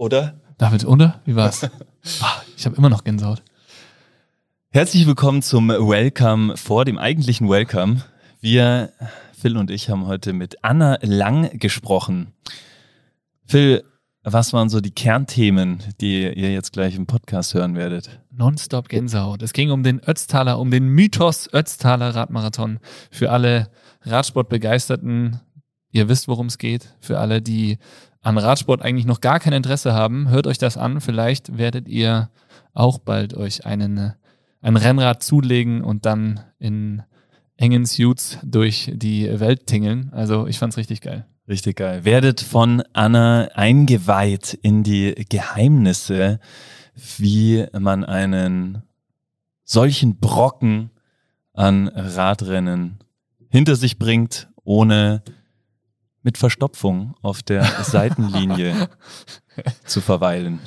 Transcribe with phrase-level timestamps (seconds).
[0.00, 0.40] Oder?
[0.56, 1.20] David, oder?
[1.26, 1.68] Wie war's?
[2.22, 3.42] Ah, ich habe immer noch Gänsehaut.
[4.70, 8.02] Herzlich willkommen zum Welcome vor dem eigentlichen Welcome.
[8.40, 8.94] Wir,
[9.38, 12.32] Phil und ich, haben heute mit Anna Lang gesprochen.
[13.44, 13.84] Phil,
[14.22, 18.22] was waren so die Kernthemen, die ihr jetzt gleich im Podcast hören werdet?
[18.30, 19.42] Nonstop Gänsehaut.
[19.42, 22.78] Es ging um den Ötztaler, um den Mythos Ötztaler Radmarathon.
[23.10, 23.68] Für alle
[24.04, 25.40] Radsportbegeisterten,
[25.90, 26.96] ihr wisst, worum es geht.
[27.00, 27.76] Für alle, die
[28.22, 31.00] an Radsport eigentlich noch gar kein Interesse haben, hört euch das an.
[31.00, 32.30] Vielleicht werdet ihr
[32.74, 34.14] auch bald euch einen,
[34.60, 37.02] ein Rennrad zulegen und dann in
[37.56, 40.10] engen Suits durch die Welt tingeln.
[40.12, 41.26] Also ich fand's richtig geil.
[41.48, 42.04] Richtig geil.
[42.04, 46.38] Werdet von Anna eingeweiht in die Geheimnisse,
[47.18, 48.82] wie man einen
[49.64, 50.90] solchen Brocken
[51.52, 52.98] an Radrennen
[53.48, 55.22] hinter sich bringt, ohne
[56.22, 58.88] mit Verstopfung auf der Seitenlinie
[59.84, 60.60] zu verweilen.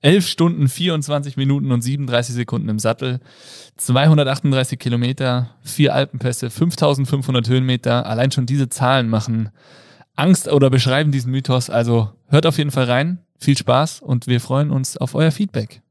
[0.00, 3.20] 11 Stunden, 24 Minuten und 37 Sekunden im Sattel,
[3.76, 8.04] 238 Kilometer, vier Alpenpässe, 5500 Höhenmeter.
[8.06, 9.50] Allein schon diese Zahlen machen
[10.16, 11.70] Angst oder beschreiben diesen Mythos.
[11.70, 13.20] Also hört auf jeden Fall rein.
[13.38, 15.82] Viel Spaß und wir freuen uns auf euer Feedback.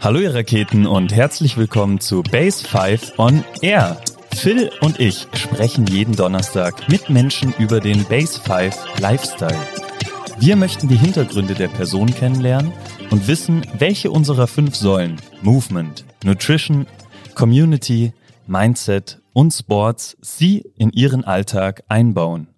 [0.00, 3.98] Hallo ihr Raketen und herzlich willkommen zu Base 5 on Air.
[4.34, 9.58] Phil und ich sprechen jeden Donnerstag mit Menschen über den Base 5 Lifestyle.
[10.38, 12.72] Wir möchten die Hintergründe der Person kennenlernen
[13.10, 16.86] und wissen, welche unserer fünf Säulen Movement, Nutrition,
[17.34, 18.12] Community,
[18.46, 22.48] Mindset und Sports sie in ihren Alltag einbauen.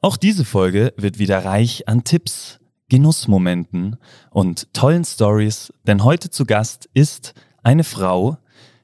[0.00, 3.96] Auch diese Folge wird wieder reich an Tipps, Genussmomenten
[4.30, 8.38] und tollen Stories, denn heute zu Gast ist eine Frau,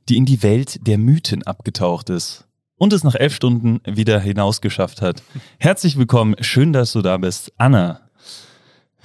[0.09, 5.03] die in die Welt der Mythen abgetaucht ist und es nach elf Stunden wieder hinausgeschafft
[5.03, 5.23] hat.
[5.59, 8.01] Herzlich willkommen, schön, dass du da bist, Anna.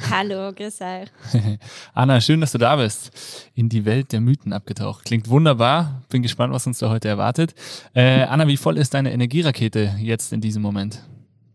[0.09, 1.09] Hallo, grüß euch.
[1.93, 3.11] Anna, schön, dass du da bist.
[3.53, 5.05] In die Welt der Mythen abgetaucht.
[5.05, 6.03] Klingt wunderbar.
[6.09, 7.55] Bin gespannt, was uns da heute erwartet.
[7.93, 11.01] Äh, Anna, wie voll ist deine Energierakete jetzt in diesem Moment?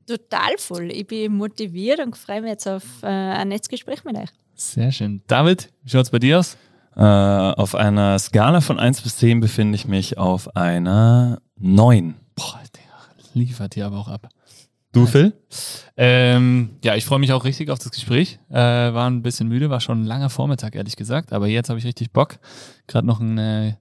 [0.06, 0.90] Total voll.
[0.90, 4.30] Ich bin motiviert und freue mich jetzt auf äh, ein Netzgespräch mit euch.
[4.54, 5.22] Sehr schön.
[5.26, 6.56] David, wie schaut es bei dir aus?
[6.96, 12.14] Äh, auf einer Skala von 1 bis 10 befinde ich mich auf einer 9.
[12.34, 12.80] Boah, der
[13.34, 14.28] liefert hier aber auch ab.
[14.92, 15.32] Du, Phil?
[15.96, 18.40] Ähm, ja, ich freue mich auch richtig auf das Gespräch.
[18.50, 21.32] Äh, war ein bisschen müde, war schon ein langer Vormittag, ehrlich gesagt.
[21.32, 22.40] Aber jetzt habe ich richtig Bock.
[22.88, 23.74] Gerade noch einen äh,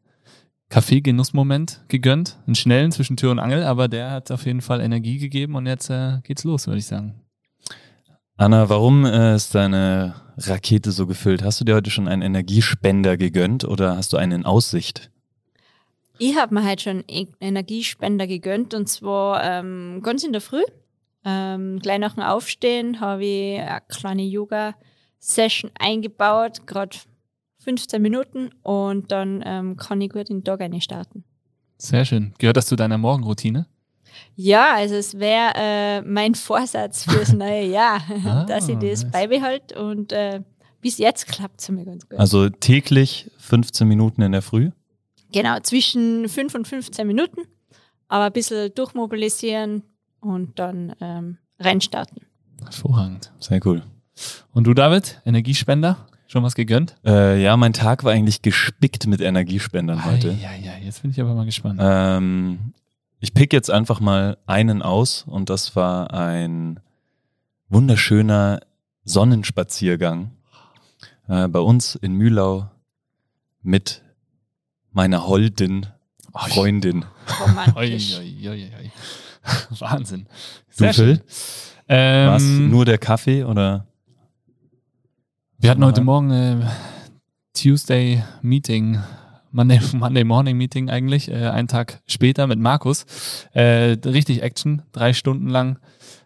[0.69, 2.37] Kaffeegenussmoment gegönnt.
[2.45, 5.65] Einen schnellen zwischen Tür und Angel, aber der hat auf jeden Fall Energie gegeben und
[5.65, 7.21] jetzt äh, geht's los, würde ich sagen.
[8.37, 10.13] Anna, warum äh, ist deine
[10.47, 11.43] Rakete so gefüllt?
[11.43, 15.11] Hast du dir heute schon einen Energiespender gegönnt oder hast du einen in Aussicht?
[16.17, 20.63] Ich habe mir heute schon einen Energiespender gegönnt und zwar ähm, ganz in der Früh.
[21.25, 26.97] Ähm, gleich nach dem Aufstehen habe ich eine kleine Yoga-Session eingebaut, gerade
[27.63, 31.23] 15 Minuten und dann ähm, kann ich gut in den Tag starten.
[31.77, 32.33] Sehr schön.
[32.37, 33.65] Gehört das zu deiner Morgenroutine?
[34.35, 39.11] Ja, also es wäre äh, mein Vorsatz fürs neue Jahr, ah, dass ich das nice.
[39.11, 40.41] beibehalte und äh,
[40.81, 42.19] bis jetzt klappt es mir ganz gut.
[42.19, 44.71] Also täglich 15 Minuten in der Früh?
[45.31, 47.41] Genau, zwischen 5 und 15 Minuten,
[48.07, 49.83] aber ein bisschen durchmobilisieren
[50.21, 52.21] und dann ähm, reinstarten.
[52.63, 53.31] Hervorragend.
[53.39, 53.83] Sehr cool.
[54.53, 56.07] Und du, David, Energiespender?
[56.27, 56.95] Schon was gegönnt?
[57.03, 60.37] Äh, ja, mein Tag war eigentlich gespickt mit Energiespendern heute.
[60.39, 61.79] Ja, ja, jetzt bin ich aber mal gespannt.
[61.81, 62.73] Ähm,
[63.19, 66.79] ich pick jetzt einfach mal einen aus und das war ein
[67.69, 68.61] wunderschöner
[69.03, 70.31] Sonnenspaziergang
[71.27, 72.69] äh, bei uns in Mühlau
[73.61, 74.01] mit
[74.91, 75.87] meiner holden
[76.33, 77.05] Freundin.
[77.39, 78.19] Romantisch.
[79.79, 80.27] Wahnsinn.
[80.69, 81.23] Sehr Phil?
[81.87, 83.87] Ähm, War nur der Kaffee oder?
[85.57, 86.65] Wir hatten heute Morgen äh,
[87.53, 88.99] Tuesday Meeting,
[89.51, 93.05] Monday, Monday Morning Meeting eigentlich, äh, einen Tag später mit Markus.
[93.53, 95.79] Äh, richtig Action, drei Stunden lang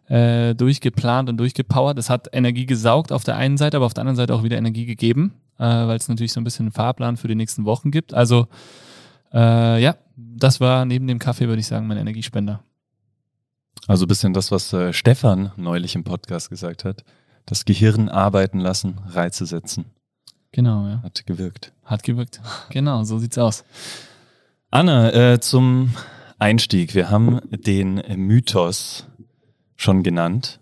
[0.07, 1.97] äh, durchgeplant und durchgepowert.
[1.97, 4.57] Es hat Energie gesaugt auf der einen Seite, aber auf der anderen Seite auch wieder
[4.57, 7.91] Energie gegeben, äh, weil es natürlich so ein bisschen einen Fahrplan für die nächsten Wochen
[7.91, 8.13] gibt.
[8.13, 8.47] Also
[9.33, 12.61] äh, ja, das war neben dem Kaffee, würde ich sagen, mein Energiespender.
[13.87, 17.03] Also ein bisschen das, was äh, Stefan neulich im Podcast gesagt hat.
[17.45, 19.85] Das Gehirn arbeiten lassen, Reize setzen.
[20.53, 21.01] Genau, ja.
[21.01, 21.73] Hat gewirkt.
[21.83, 22.39] Hat gewirkt.
[22.69, 23.65] Genau, so sieht's aus.
[24.69, 25.95] Anna, äh, zum
[26.37, 26.93] Einstieg.
[26.93, 29.07] Wir haben den Mythos
[29.75, 30.59] schon genannt.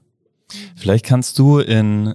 [0.76, 2.14] Vielleicht kannst du in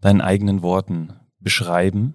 [0.00, 2.14] deinen eigenen Worten beschreiben,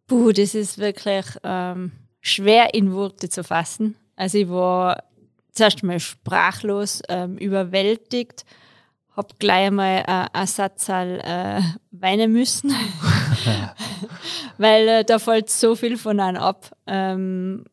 [0.08, 1.92] Puh, das ist wirklich ähm,
[2.22, 3.96] schwer in Worte zu fassen.
[4.16, 5.04] Also ich war
[5.52, 8.46] zuerst mal sprachlos, ähm, überwältigt,
[9.12, 11.62] habe gleich mal äh, einen Satz äh,
[11.92, 12.72] weinen müssen,
[14.58, 16.76] weil äh, da fällt so viel von einem ab.
[16.88, 17.66] Ähm,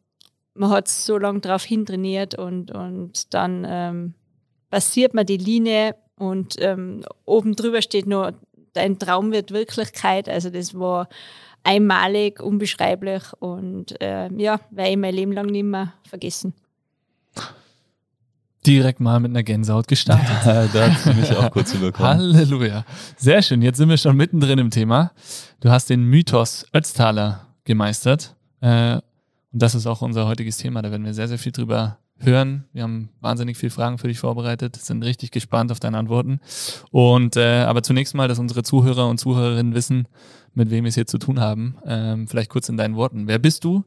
[0.54, 4.14] man hat so lange darauf hintrainiert und, und dann ähm,
[4.70, 8.34] passiert man die Linie und ähm, oben drüber steht nur,
[8.72, 10.28] dein Traum wird Wirklichkeit.
[10.28, 11.08] Also das war
[11.62, 16.54] einmalig, unbeschreiblich und äh, ja, werde ich mein Leben lang nicht mehr vergessen.
[18.66, 20.28] Direkt mal mit einer Gänsehaut gestartet.
[20.44, 22.10] da hat mich auch kurz überkommen.
[22.10, 22.84] Halleluja.
[23.16, 23.62] Sehr schön.
[23.62, 25.12] Jetzt sind wir schon mittendrin im Thema.
[25.60, 28.36] Du hast den Mythos Ötztaler gemeistert.
[28.60, 28.96] Äh,
[29.52, 30.82] und das ist auch unser heutiges Thema.
[30.82, 32.64] Da werden wir sehr, sehr viel drüber hören.
[32.72, 36.40] Wir haben wahnsinnig viele Fragen für dich vorbereitet, sind richtig gespannt auf deine Antworten.
[36.90, 40.06] Und äh, aber zunächst mal, dass unsere Zuhörer und Zuhörerinnen wissen,
[40.54, 41.76] mit wem wir es hier zu tun haben.
[41.84, 43.26] Ähm, vielleicht kurz in deinen Worten.
[43.26, 43.84] Wer bist du?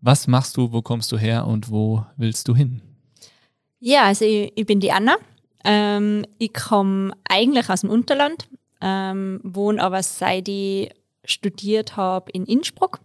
[0.00, 0.72] Was machst du?
[0.72, 1.46] Wo kommst du her?
[1.46, 2.82] Und wo willst du hin?
[3.80, 5.16] Ja, also ich, ich bin die Anna.
[5.64, 8.48] Ähm, ich komme eigentlich aus dem Unterland,
[8.80, 10.90] ähm, wohne aber seit ich
[11.24, 13.00] studiert habe in Innsbruck.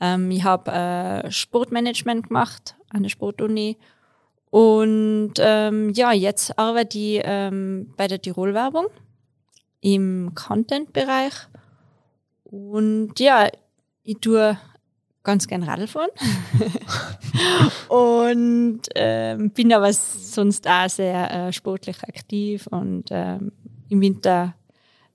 [0.00, 3.78] Ähm, ich habe äh, Sportmanagement gemacht an der Sportuni.
[4.50, 8.86] Und ähm, ja, jetzt arbeite ich ähm, bei der Tirol-Werbung
[9.80, 11.34] im Content-Bereich.
[12.44, 13.48] Und ja,
[14.02, 14.56] ich tue
[15.24, 16.10] ganz gern Radl fahren
[17.88, 23.50] und ähm, bin aber sonst auch sehr äh, sportlich aktiv und ähm,
[23.88, 24.54] im Winter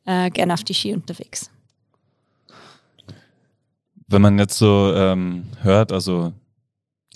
[0.05, 1.49] äh, gern auf die Ski unterwegs.
[4.11, 6.33] Wenn man jetzt so ähm, hört, also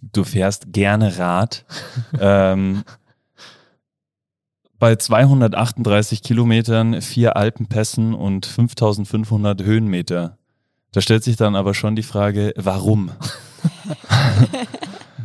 [0.01, 1.65] du fährst gerne Rad,
[2.19, 2.83] ähm,
[4.79, 10.37] bei 238 Kilometern, vier Alpenpässen und 5500 Höhenmeter
[10.95, 13.11] da stellt sich dann aber schon die Frage, warum?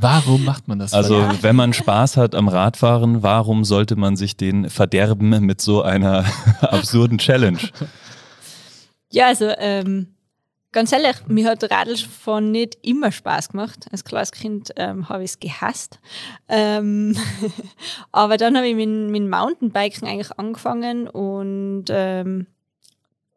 [0.02, 0.94] Warum macht man das?
[0.94, 1.34] Also, ja.
[1.42, 6.24] wenn man Spaß hat am Radfahren, warum sollte man sich den verderben mit so einer
[6.62, 7.58] absurden Challenge?
[9.12, 10.08] Ja, also ähm,
[10.72, 13.86] ganz ehrlich, mir hat Radlfahren nicht immer Spaß gemacht.
[13.90, 15.98] Als kleines Kind ähm, habe ich es gehasst.
[16.48, 17.16] Ähm,
[18.12, 22.46] aber dann habe ich mit, mit Mountainbiken eigentlich angefangen und ähm,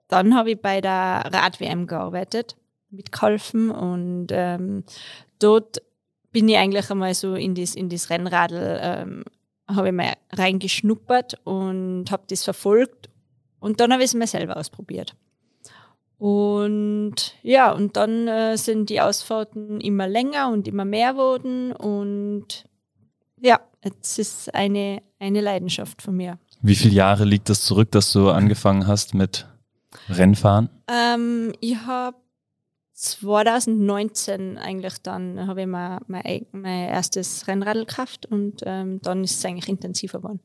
[0.08, 2.56] dann habe ich bei der Rad-WM gearbeitet,
[2.92, 4.84] mitgeholfen und ähm,
[5.40, 5.82] dort
[6.32, 9.24] bin ich eigentlich einmal so in das, in das Rennradl, ähm,
[9.68, 13.10] habe ich mal reingeschnuppert und habe das verfolgt
[13.60, 15.16] und dann habe ich es mir selber ausprobiert.
[16.24, 22.64] Und ja, und dann äh, sind die Ausfahrten immer länger und immer mehr wurden und
[23.42, 26.40] ja, jetzt ist eine, eine Leidenschaft von mir.
[26.62, 29.46] Wie viele Jahre liegt das zurück, dass du angefangen hast mit
[30.08, 30.70] Rennfahren?
[30.88, 32.16] Ähm, ich habe
[32.94, 39.40] 2019 eigentlich dann habe ich mein, mein, mein erstes Rennradl gekauft und ähm, dann ist
[39.40, 40.40] es eigentlich intensiver geworden.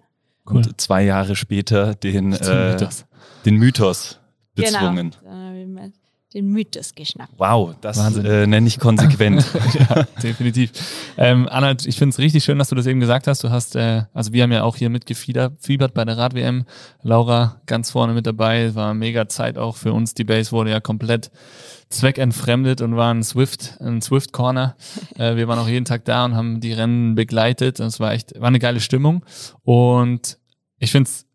[0.44, 0.56] Cool.
[0.56, 3.04] Und zwei Jahre später den, äh, Mythos.
[3.44, 4.18] den Mythos
[4.62, 5.14] bezwungen.
[5.22, 5.48] Genau
[6.34, 7.32] den Mythos geschnappt.
[7.38, 9.44] Wow, das äh, nenne ich konsequent.
[9.78, 10.72] ja, definitiv.
[11.16, 13.44] Ähm, Anna, ich finde es richtig schön, dass du das eben gesagt hast.
[13.44, 16.66] Du hast, äh, also wir haben ja auch hier mitgefiebert bei der Rad-WM.
[17.02, 18.74] Laura ganz vorne mit dabei.
[18.74, 20.12] War mega Zeit auch für uns.
[20.12, 21.30] Die Base wurde ja komplett
[21.88, 24.76] zweckentfremdet und war ein Swift, ein Swift Corner.
[25.18, 27.80] Äh, wir waren auch jeden Tag da und haben die Rennen begleitet.
[27.80, 29.24] Und es war echt, war eine geile Stimmung.
[29.62, 30.38] Und
[30.78, 31.27] ich finde es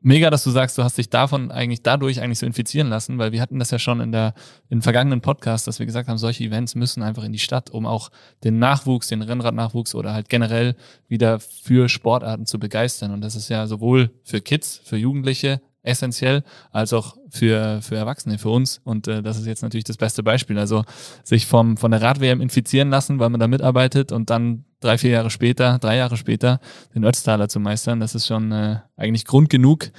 [0.00, 3.32] mega, dass du sagst, du hast dich davon eigentlich dadurch eigentlich so infizieren lassen, weil
[3.32, 4.34] wir hatten das ja schon in der
[4.68, 7.86] in vergangenen Podcast, dass wir gesagt haben, solche Events müssen einfach in die Stadt, um
[7.86, 8.10] auch
[8.44, 10.76] den Nachwuchs, den Rennradnachwuchs oder halt generell
[11.08, 13.12] wieder für Sportarten zu begeistern.
[13.12, 18.38] Und das ist ja sowohl für Kids, für Jugendliche essentiell, als auch für, für Erwachsene,
[18.38, 18.80] für uns.
[18.84, 20.58] Und äh, das ist jetzt natürlich das beste Beispiel.
[20.58, 20.84] Also
[21.24, 25.10] sich vom, von der Rad-WM infizieren lassen, weil man da mitarbeitet und dann drei, vier
[25.10, 26.60] Jahre später, drei Jahre später
[26.94, 29.90] den Ötztaler zu meistern, das ist schon äh, eigentlich Grund genug,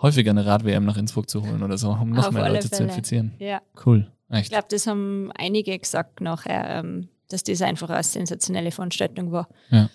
[0.00, 2.70] häufiger eine Rad-WM nach Innsbruck zu holen oder so, um noch Auf mehr Leute Fälle.
[2.70, 3.34] zu infizieren.
[3.38, 3.60] Ja.
[3.84, 4.10] Cool.
[4.30, 4.44] Echt.
[4.44, 9.48] Ich glaube, das haben einige gesagt nachher, ähm, dass das einfach eine sensationelle Veranstaltung war.
[9.70, 9.88] Ja.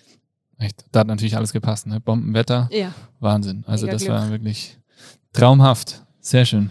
[0.58, 0.86] Echt.
[0.92, 2.00] Da hat natürlich alles gepasst, ne?
[2.00, 2.68] Bombenwetter.
[2.72, 2.92] Ja.
[3.20, 3.64] Wahnsinn.
[3.66, 4.14] Also Mega das Glück.
[4.16, 4.78] war wirklich
[5.32, 6.70] Traumhaft, sehr schön.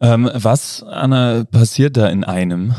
[0.00, 2.74] Ähm, was, Anna, passiert da in einem,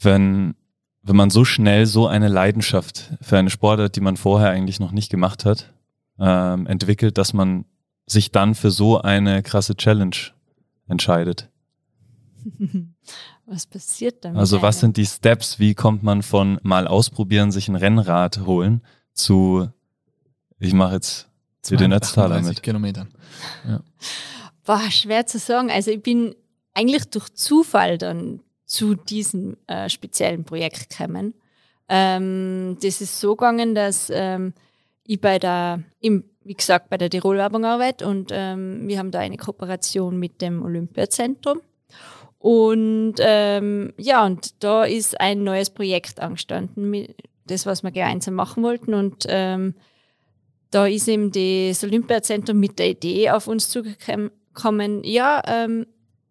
[0.00, 0.54] wenn,
[1.02, 4.92] wenn man so schnell so eine Leidenschaft für eine Sportart, die man vorher eigentlich noch
[4.92, 5.72] nicht gemacht hat,
[6.18, 7.64] ähm, entwickelt, dass man
[8.06, 10.16] sich dann für so eine krasse Challenge
[10.86, 11.48] entscheidet?
[13.46, 14.36] Was passiert dann?
[14.36, 15.58] Also was sind die Steps?
[15.58, 19.68] Wie kommt man von mal ausprobieren, sich ein Rennrad holen zu
[20.58, 21.27] ich mache jetzt
[21.62, 23.08] zu den Netztaler mit Kilometern.
[23.66, 23.80] Ja.
[24.64, 25.70] Boah, schwer zu sagen.
[25.70, 26.34] Also ich bin
[26.74, 31.34] eigentlich durch Zufall dann zu diesem äh, speziellen Projekt gekommen.
[31.88, 34.52] Ähm, das ist so gegangen, dass ähm,
[35.04, 39.20] ich bei der, im, wie gesagt, bei der Tirol-Werbung arbeite und ähm, wir haben da
[39.20, 41.60] eine Kooperation mit dem Olympiazentrum.
[42.38, 47.06] Und ähm, ja, und da ist ein neues Projekt angestanden,
[47.46, 48.94] das, was wir gemeinsam machen wollten.
[48.94, 49.74] Und ähm,
[50.70, 55.86] da ist eben das Olympiazentrum mit der Idee auf uns zugekommen, ja, ähm,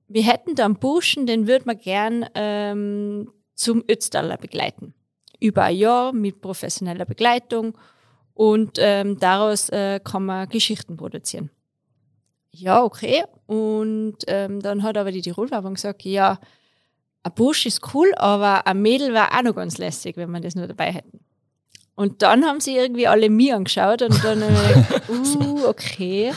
[0.07, 4.93] wir hätten da einen Burschen, den würden wir gern ähm, zum Ötztaler begleiten.
[5.39, 7.77] Über ein Jahr mit professioneller Begleitung
[8.33, 11.49] und ähm, daraus äh, kann man Geschichten produzieren.
[12.51, 13.23] Ja, okay.
[13.45, 16.39] Und ähm, dann hat aber die Tirolwerbung gesagt, ja,
[17.23, 20.55] ein Bursch ist cool, aber ein Mädel wäre auch noch ganz lässig, wenn wir das
[20.55, 21.19] nur dabei hätten.
[21.97, 26.31] Und dann haben sie irgendwie alle mir angeschaut und dann gedacht, uh, okay.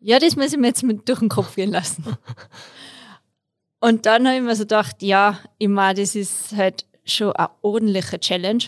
[0.00, 2.04] Ja, das muss ich mir jetzt mit durch den Kopf gehen lassen.
[3.80, 8.20] Und dann habe ich mir so gedacht, ja, immer, das ist halt schon eine ordentliche
[8.20, 8.64] Challenge.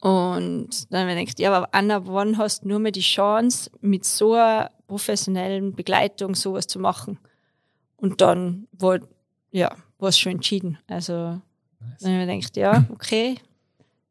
[0.00, 3.70] Und dann habe ich gedacht, ja, aber Anna, wann hast du nur mehr die Chance,
[3.80, 7.18] mit so einer professionellen Begleitung sowas zu machen?
[7.96, 8.98] Und dann war,
[9.52, 10.76] ja, war es schon entschieden.
[10.86, 11.40] Also, nice.
[12.00, 13.36] dann habe ich mir gedacht, ja, okay,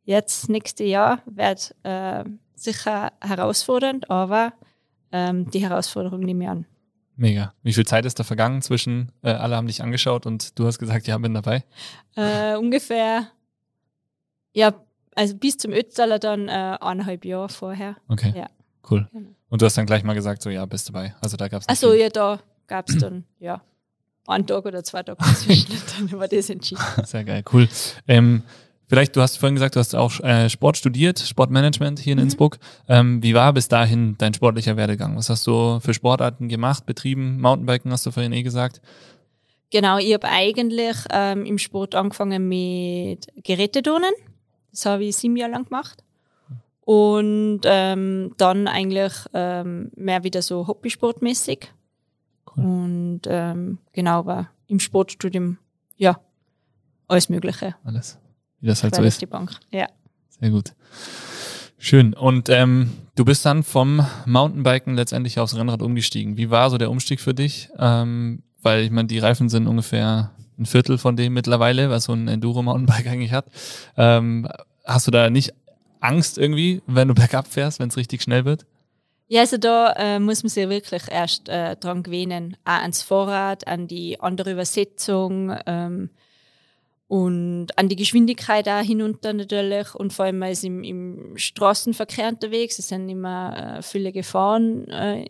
[0.08, 2.24] Jetzt, nächste Jahr, wird äh,
[2.56, 4.54] sicher herausfordernd, aber
[5.12, 6.66] ähm, die Herausforderung nehme ich an.
[7.18, 7.54] Mega.
[7.62, 10.80] Wie viel Zeit ist da vergangen zwischen, äh, alle haben dich angeschaut und du hast
[10.80, 11.66] gesagt, ja, bin dabei?
[12.16, 13.28] Äh, ungefähr,
[14.54, 14.76] ja,
[15.14, 17.98] also bis zum Ötztaler dann äh, eineinhalb Jahre vorher.
[18.08, 18.32] Okay.
[18.34, 18.48] Ja.
[18.90, 19.10] Cool.
[19.12, 19.32] Genau.
[19.50, 21.16] Und du hast dann gleich mal gesagt, so, ja, bist dabei.
[21.20, 21.68] Also da gab es.
[21.68, 23.62] Achso, ja, da gab es dann, ja,
[24.26, 25.76] einen Tag oder zwei Tage dazwischen.
[25.98, 26.82] dann war das entschieden.
[27.04, 27.68] Sehr geil, cool.
[28.08, 28.44] Ähm,
[28.90, 32.24] Vielleicht, du hast vorhin gesagt, du hast auch äh, Sport studiert, Sportmanagement hier in mhm.
[32.24, 32.58] Innsbruck.
[32.88, 35.18] Ähm, wie war bis dahin dein sportlicher Werdegang?
[35.18, 37.42] Was hast du für Sportarten gemacht, betrieben?
[37.42, 38.82] Mountainbiken hast du vorhin eh gesagt.
[39.72, 44.14] Genau, ich habe eigentlich ähm, im Sport angefangen mit Geräteturnen.
[44.72, 46.04] Das habe ich sieben Jahre lang gemacht.
[46.82, 51.74] Und ähm, dann eigentlich ähm, mehr wieder so hobbysportmäßig.
[52.56, 52.64] Cool.
[52.64, 55.58] Und ähm, genau, war im Sportstudium,
[55.98, 56.22] ja,
[57.10, 57.76] alles Mögliche.
[57.84, 58.18] Alles.
[58.60, 59.22] Wie das halt so ist.
[59.22, 59.52] Die Bank.
[59.72, 59.88] Ja.
[60.40, 60.74] Sehr gut.
[61.78, 62.14] Schön.
[62.14, 66.38] Und ähm, du bist dann vom Mountainbiken letztendlich aufs Rennrad umgestiegen.
[66.38, 67.70] Wie war so der Umstieg für dich?
[67.78, 72.14] Ähm, weil ich meine, die Reifen sind ungefähr ein Viertel von dem mittlerweile, was so
[72.14, 73.46] ein Enduro-Mountainbike eigentlich hat.
[73.96, 74.48] Ähm,
[74.86, 75.54] hast du da nicht
[76.00, 78.66] Angst irgendwie, wenn du bergab fährst, wenn es richtig schnell wird?
[79.30, 82.56] Ja, also da äh, muss man sich wirklich erst äh, dran gewöhnen.
[82.64, 85.54] Auch ans Fahrrad, an die andere Übersetzung.
[85.66, 86.10] Ähm,
[87.08, 92.80] und an die Geschwindigkeit auch hinunter natürlich und vor allem ist im, im Straßenverkehr unterwegs,
[92.80, 95.26] es sind immer äh, viele Gefahren, äh,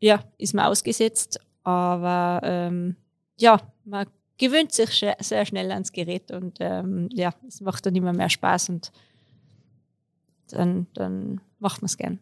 [0.00, 2.96] ja, ist man ausgesetzt, aber ähm,
[3.38, 7.94] ja, man gewöhnt sich sch sehr schnell ans Gerät und ähm, ja, es macht dann
[7.94, 8.90] immer mehr Spaß und
[10.50, 12.18] dann, dann macht man es gern.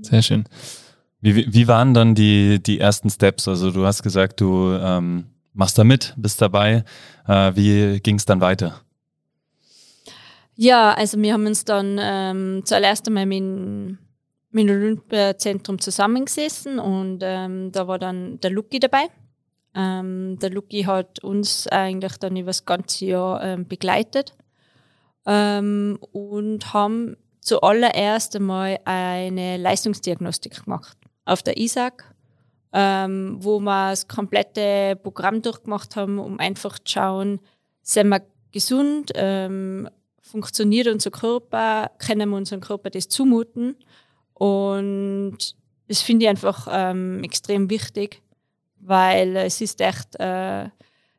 [0.00, 0.44] Sehr schön.
[1.20, 3.48] Wie, wie waren dann die, die ersten Steps?
[3.48, 6.84] Also du hast gesagt, du ähm, machst da mit, bist dabei.
[7.26, 8.80] Äh, wie ging es dann weiter?
[10.56, 13.98] Ja, also wir haben uns dann ähm, zuallerst einmal mit, dem
[14.52, 19.06] Olympiazentrum zusammengesessen und ähm, da war dann der Luki dabei.
[19.74, 24.34] Ähm, der Luki hat uns eigentlich dann über das ganze Jahr ähm, begleitet
[25.24, 32.04] ähm, und haben zuallererst einmal eine Leistungsdiagnostik gemacht auf der ISAC
[32.72, 37.40] ähm, wo wir das komplette Programm durchgemacht haben, um einfach zu schauen,
[37.82, 38.22] sind wir
[38.52, 39.88] gesund, ähm,
[40.22, 43.76] funktioniert unser Körper, können wir unserem Körper das zumuten.
[44.34, 45.38] Und
[45.88, 48.22] das finde ich einfach ähm, extrem wichtig,
[48.78, 50.68] weil es ist echt äh,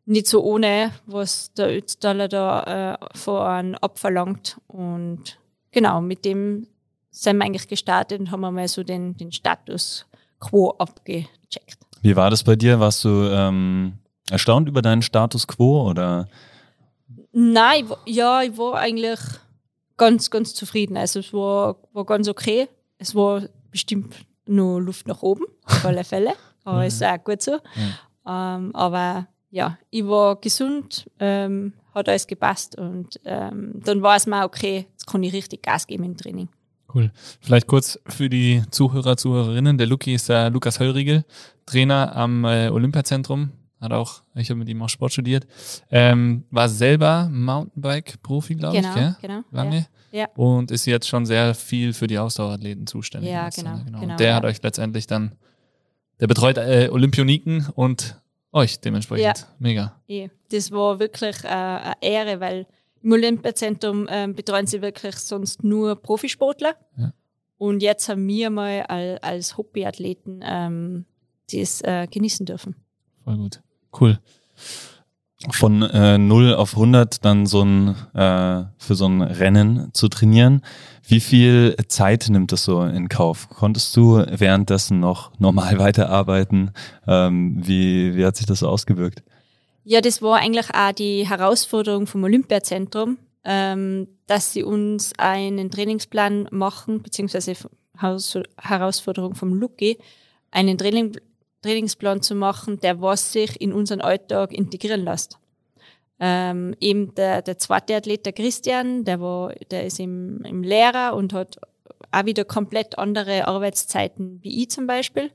[0.06, 4.58] nicht so ohne, was der Ötztaler da äh, von einem abverlangt.
[4.68, 5.40] Und
[5.72, 6.68] genau, mit dem
[7.10, 10.06] sind wir eigentlich gestartet und haben mal so den, den Status
[10.42, 11.78] quo abgecheckt.
[12.02, 12.82] Wie war das bei dir?
[12.82, 13.94] Warst du ähm,
[14.30, 16.28] erstaunt über deinen Status quo oder?
[17.32, 19.20] Nein, ja, ich war eigentlich
[19.96, 20.98] ganz, ganz zufrieden.
[20.98, 22.68] Also es war, war ganz okay.
[22.98, 26.34] Es war bestimmt nur Luft nach oben, auf alle Fälle.
[26.66, 26.88] Aber mhm.
[26.88, 27.60] ist auch gut so.
[28.26, 28.56] Ja.
[28.56, 34.28] Ähm, aber ja, ich war gesund, ähm, hat alles gepasst und ähm, dann war es
[34.28, 36.48] mir okay, jetzt kann ich richtig Gas geben im Training.
[36.94, 37.12] Cool.
[37.40, 39.78] Vielleicht kurz für die Zuhörer, Zuhörerinnen.
[39.78, 41.24] Der Luki ist der Lukas Höllriegel,
[41.66, 43.52] Trainer am äh, Olympiazentrum.
[43.80, 45.48] hat auch, ich habe mit ihm auch Sport studiert,
[45.90, 49.16] ähm, war selber Mountainbike-Profi, glaube Genau, ich, gell?
[49.22, 49.42] genau.
[49.52, 49.88] lange.
[50.12, 50.28] Ja.
[50.36, 53.32] Und ist jetzt schon sehr viel für die Ausdauerathleten zuständig.
[53.32, 54.36] Ja, genau, Und genau, der ja.
[54.36, 55.32] hat euch letztendlich dann,
[56.20, 58.18] der betreut äh, Olympioniken und
[58.52, 59.40] euch dementsprechend.
[59.40, 59.48] Ja.
[59.60, 59.96] Mega.
[60.52, 62.68] Das war wirklich äh, eine Ehre, weil
[63.04, 66.76] im Olympiazentrum ähm, betreuen sie wirklich sonst nur Profisportler.
[66.98, 67.14] Ja.
[67.58, 71.06] Und jetzt haben wir mal al- als Hobbyathleten ähm,
[71.52, 72.76] das äh, genießen dürfen.
[73.24, 73.62] Voll gut.
[74.00, 74.20] Cool.
[75.52, 80.62] Von äh, 0 auf 100 dann so ein, äh, für so ein Rennen zu trainieren.
[81.08, 83.50] Wie viel Zeit nimmt das so in Kauf?
[83.50, 86.72] Konntest du währenddessen noch normal weiterarbeiten?
[87.08, 89.24] Ähm, wie, wie hat sich das so ausgewirkt?
[89.84, 96.48] Ja, das war eigentlich auch die Herausforderung vom Olympiazentrum, ähm, dass sie uns einen Trainingsplan
[96.52, 97.54] machen, beziehungsweise
[98.00, 99.98] Haus Herausforderung vom Luki,
[100.52, 101.18] einen Training
[101.62, 105.38] Trainingsplan zu machen, der was sich in unseren Alltag integrieren lässt.
[106.20, 111.16] Ähm, eben der, der zweite Athlet, der Christian, der war, der ist im, im Lehrer
[111.16, 111.58] und hat
[112.12, 115.32] auch wieder komplett andere Arbeitszeiten wie ich zum Beispiel.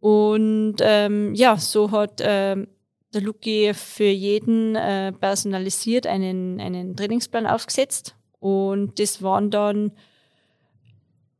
[0.00, 2.68] Und ähm, ja, so hat ähm,
[3.14, 8.14] der Luki für jeden äh, personalisiert einen, einen Trainingsplan aufgesetzt.
[8.38, 9.92] Und das waren dann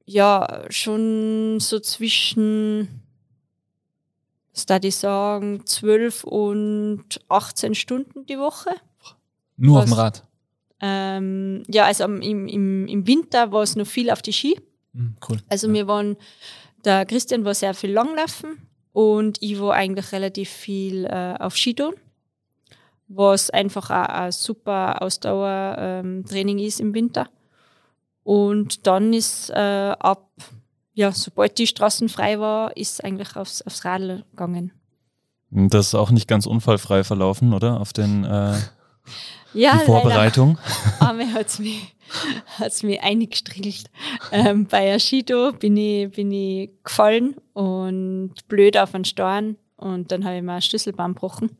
[0.04, 3.02] ja schon so zwischen,
[4.54, 8.70] was darf ich sagen, 12 und 18 Stunden die Woche.
[9.56, 9.90] Nur auf Was?
[9.90, 10.22] dem Rad.
[10.80, 14.60] Ähm, ja, also im, im, im Winter war es noch viel auf die Ski.
[14.94, 15.38] Hm, cool.
[15.48, 16.16] Also wir waren,
[16.84, 21.94] der Christian war sehr viel Langlaufen und ich war eigentlich relativ viel äh, auf Skitouren,
[23.06, 27.28] was einfach ein super Ausdauertraining ähm, ist im Winter.
[28.24, 30.28] Und dann ist äh, ab,
[30.94, 34.72] ja, sobald die Straßen frei war, ist eigentlich aufs, aufs Radl gegangen.
[35.50, 37.80] Das ist auch nicht ganz unfallfrei verlaufen, oder?
[37.80, 38.56] Auf den äh,
[39.54, 40.58] Ja, die Vorbereitung.
[41.00, 41.94] Einmal hat es mich,
[42.58, 43.90] hat's mich eingestrichelt.
[44.30, 50.24] Ähm, bei Skitour bin ich, bin ich gefallen und blöd auf den Stein und dann
[50.24, 51.56] habe ich mir einen Schlüsselbein gebrochen.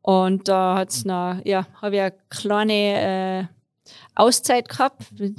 [0.00, 3.44] Und da hat's noch, ja, habe ich eine kleine äh,
[4.14, 5.32] Auszeit gehabt, be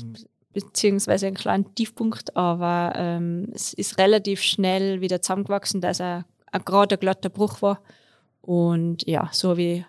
[0.54, 6.64] beziehungsweise einen kleinen Tiefpunkt, aber ähm, es ist relativ schnell wieder zusammengewachsen, dass er ein
[6.64, 7.82] gerade glatter Bruch war.
[8.42, 9.84] Und ja, so ich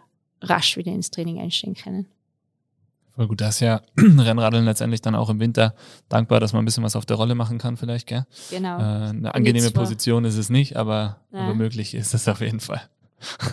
[0.49, 2.07] rasch wieder ins Training einsteigen können.
[3.15, 3.41] Voll gut.
[3.41, 5.75] Da ist ja Rennradeln letztendlich dann auch im Winter
[6.09, 8.27] dankbar, dass man ein bisschen was auf der Rolle machen kann, vielleicht, gell?
[8.51, 8.79] Genau.
[8.79, 12.83] Äh, eine angenehme Position ist es nicht, aber, aber möglich ist es auf jeden Fall.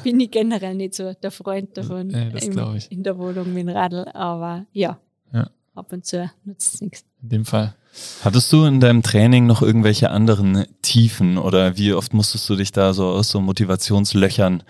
[0.03, 2.91] Bin ich generell nicht so der Freund davon Ja, das im- glaub ich.
[2.91, 4.97] in der Wohnung mit dem Radl, aber ja,
[5.31, 5.49] Ja.
[5.75, 7.05] ab und zu nutzt es nichts.
[7.21, 7.75] In dem Fall.
[8.23, 12.71] Hattest du in deinem Training noch irgendwelche anderen Tiefen oder wie oft musstest du dich
[12.71, 14.63] da so aus so Motivationslöchern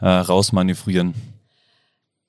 [0.00, 1.14] äh, rausmanövrieren?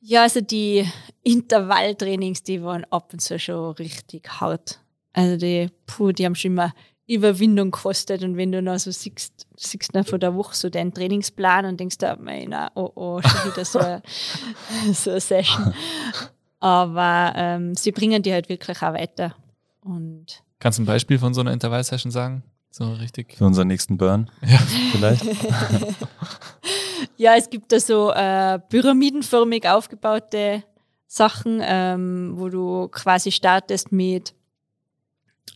[0.10, 0.88] Ja, also die
[1.24, 4.80] Intervalltrainings, die waren ab und zu schon richtig hart.
[5.12, 6.74] Also die, puh, die haben schon immer
[7.08, 10.93] Überwindung gekostet und wenn du noch so siehst, siehst du von der Woche so deinen
[10.93, 14.02] Trainingsplan und denkst da, meiner, oh, oh, schon wieder so, eine-
[14.93, 15.74] so eine Session.
[16.62, 19.36] Aber ähm, sie bringen die halt wirklich auch weiter.
[19.82, 22.43] Und Kannst du ein Beispiel von so einer Intervallsession sagen?
[22.70, 23.34] So richtig.
[23.36, 24.58] Für unseren nächsten Burn Ja.
[24.93, 25.26] vielleicht?
[27.17, 30.63] Ja, es gibt da so äh, pyramidenförmig aufgebaute
[31.08, 34.34] Sachen, ähm, wo du quasi startest mit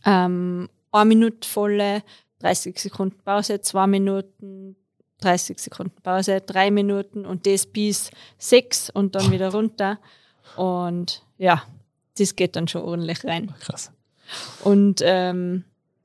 [0.04, 2.02] ähm, 1 Minute volle,
[2.40, 4.76] 30 Sekunden Pause, 2 Minuten,
[5.20, 9.98] 30 Sekunden Pause, 3 Minuten und das bis 6 und dann wieder runter.
[10.56, 11.62] Und ja,
[12.18, 13.54] das geht dann schon ordentlich rein.
[13.60, 13.92] Krass.
[14.64, 15.64] Und ähm,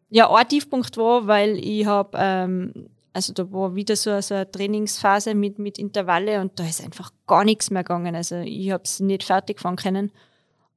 [0.09, 4.51] ja, ein Tiefpunkt war, weil ich habe, ähm, also da war wieder so, so eine
[4.51, 8.15] Trainingsphase mit, mit Intervalle und da ist einfach gar nichts mehr gegangen.
[8.15, 10.11] Also ich habe es nicht fertig fahren können.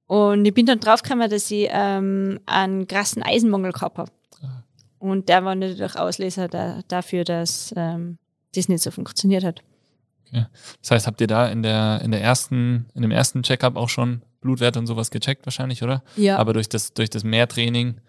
[0.06, 4.10] Und ich bin dann draufgekommen, dass ich ähm, einen krassen Eisenmangel gehabt habe.
[4.98, 8.16] Und der war natürlich Auslöser da, dafür, dass ähm,
[8.54, 9.62] das nicht so funktioniert hat.
[10.80, 13.90] Das heißt, habt ihr da in der, in der ersten, in dem ersten Checkup auch
[13.90, 16.02] schon Blutwerte und sowas gecheckt wahrscheinlich, oder?
[16.16, 16.38] Ja.
[16.38, 18.00] Aber durch das, durch das Mehrtraining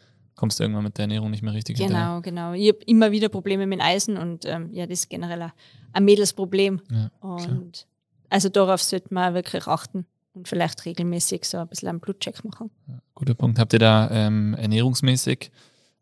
[0.41, 2.19] kommst du irgendwann mit der Ernährung nicht mehr richtig hinterher.
[2.19, 2.53] Genau, genau.
[2.53, 5.51] Ich habe immer wieder Probleme mit Eisen und ähm, ja, das ist generell ein,
[5.93, 6.81] ein Mädelsproblem.
[6.89, 7.85] Ja, und
[8.27, 12.71] also darauf sollte man wirklich achten und vielleicht regelmäßig so ein bisschen einen Blutcheck machen.
[13.13, 13.59] Guter Punkt.
[13.59, 15.51] Habt ihr da ähm, ernährungsmäßig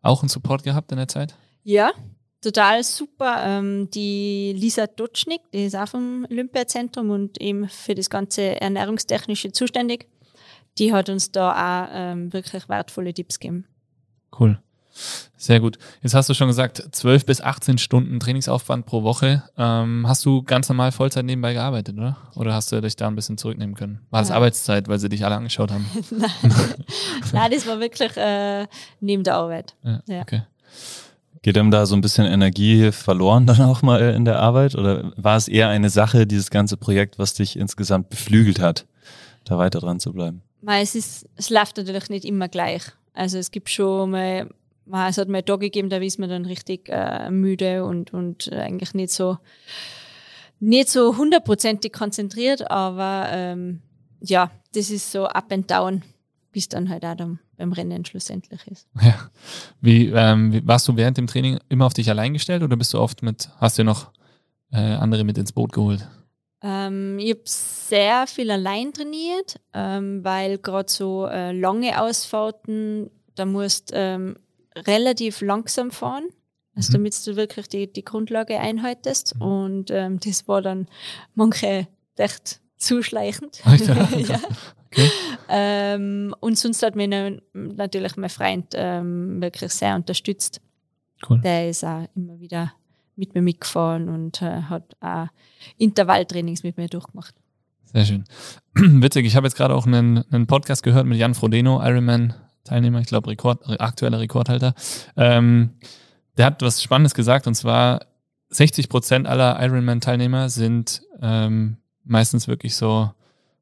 [0.01, 1.35] auch einen Support gehabt in der Zeit?
[1.63, 1.91] Ja,
[2.39, 3.43] total super.
[3.45, 9.51] Ähm, die Lisa Dotschnik, die ist auch vom Olympiazentrum und eben für das ganze Ernährungstechnische
[9.51, 10.07] zuständig.
[10.77, 13.65] Die hat uns da auch ähm, wirklich wertvolle Tipps gegeben.
[14.37, 14.59] Cool.
[15.37, 15.77] Sehr gut.
[16.01, 19.43] Jetzt hast du schon gesagt, 12 bis 18 Stunden Trainingsaufwand pro Woche.
[19.57, 22.17] Ähm, hast du ganz normal Vollzeit nebenbei gearbeitet, oder?
[22.35, 24.01] Oder hast du dich da ein bisschen zurücknehmen können?
[24.09, 24.35] War das Ja.
[24.35, 25.85] Arbeitszeit, weil sie dich alle angeschaut haben?
[26.11, 26.29] Nein.
[27.31, 28.67] Nein, das war wirklich äh,
[28.99, 29.75] neben der Arbeit.
[29.83, 30.21] Ja, Ja.
[30.21, 30.41] okay.
[31.41, 34.75] Geht einem da so ein bisschen Energie verloren dann auch mal in der Arbeit?
[34.75, 38.85] Oder war es eher eine Sache, dieses ganze Projekt, was dich insgesamt beflügelt hat,
[39.45, 40.41] da weiter dran zu bleiben?
[40.61, 42.81] Weil es, ist, es läuft natürlich nicht immer gleich.
[43.13, 44.49] Also es gibt schon mal,
[45.07, 48.93] es hat mal Tage gegeben, da ist man dann richtig äh, müde und, und eigentlich
[48.93, 49.37] nicht so
[50.59, 53.81] nicht so hundertprozentig konzentriert, aber ähm,
[54.21, 56.03] ja, das ist so up and down,
[56.51, 58.87] bis dann halt auch dann beim Rennen schlussendlich ist.
[59.01, 59.29] Ja.
[59.81, 62.99] Wie, ähm, warst du während dem Training immer auf dich allein gestellt oder bist du
[62.99, 64.11] oft mit, hast du noch
[64.71, 66.07] äh, andere mit ins Boot geholt?
[66.61, 73.45] Ähm, ich habe sehr viel allein trainiert, ähm, weil gerade so äh, lange Ausfahrten, da
[73.45, 74.35] musst ähm,
[74.75, 76.27] relativ langsam fahren,
[76.75, 76.93] also Mhm.
[76.93, 79.35] damit du wirklich die, die Grundlage einhaltest.
[79.39, 80.87] Und ähm, das war dann
[81.33, 83.61] manche echt zuschleichend.
[83.65, 84.17] Alter.
[84.17, 84.39] ja.
[84.91, 85.07] Okay.
[85.49, 90.61] ähm, und sonst hat mich na- natürlich mein Freund ähm, wirklich sehr unterstützt.
[91.29, 91.39] Cool.
[91.41, 92.73] Der ist auch immer wieder
[93.19, 95.27] mit mir mitgefahren und äh, hat auch
[95.77, 97.35] Intervalltrainings mit mir durchgemacht.
[97.85, 98.23] Sehr schön.
[98.75, 103.07] Witzig, ich habe jetzt gerade auch einen, einen Podcast gehört mit Jan Frodeno, Ironman-Teilnehmer, ich
[103.07, 104.73] glaube Rekord, aktueller Rekordhalter.
[105.17, 105.71] Ähm,
[106.37, 108.05] der hat was Spannendes gesagt und zwar
[108.49, 113.11] 60 Prozent aller Ironman-Teilnehmer sind ähm, meistens wirklich so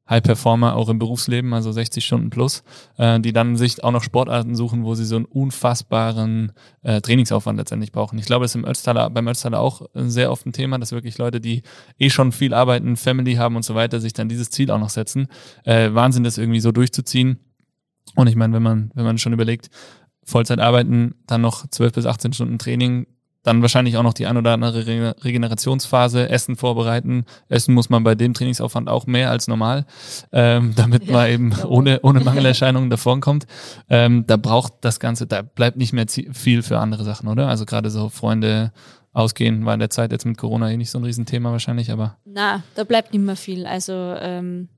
[0.08, 2.62] High Performer auch im Berufsleben, also 60 Stunden plus,
[2.96, 7.58] äh, die dann sich auch noch Sportarten suchen, wo sie so einen unfassbaren äh, Trainingsaufwand
[7.58, 8.18] letztendlich brauchen.
[8.18, 10.92] Ich glaube, das ist im Ötztaler, beim Ötztaler auch äh, sehr oft ein Thema, dass
[10.92, 11.62] wirklich Leute, die
[11.98, 14.90] eh schon viel arbeiten, Family haben und so weiter, sich dann dieses Ziel auch noch
[14.90, 15.28] setzen.
[15.64, 17.38] Äh, Wahnsinn, das irgendwie so durchzuziehen.
[18.14, 19.68] Und ich meine, wenn man, wenn man schon überlegt,
[20.24, 23.06] Vollzeit arbeiten, dann noch 12 bis 18 Stunden Training,
[23.48, 27.24] dann wahrscheinlich auch noch die ein oder andere Re- Regenerationsphase, Essen vorbereiten.
[27.48, 29.86] Essen muss man bei dem Trainingsaufwand auch mehr als normal,
[30.32, 31.66] ähm, damit Ja, man eben jawohl.
[31.70, 33.46] ohne, ohne Mangelerscheinungen davonkommt.
[33.88, 37.48] Ähm, da braucht das Ganze, da bleibt nicht mehr viel für andere Sachen, oder?
[37.48, 38.72] Also gerade so Freunde
[39.12, 42.16] ausgehen war in der Zeit jetzt mit Corona eh nicht so ein Riesenthema wahrscheinlich, aber
[42.24, 43.66] Na, da bleibt nicht mehr viel.
[43.66, 44.68] Also ähm,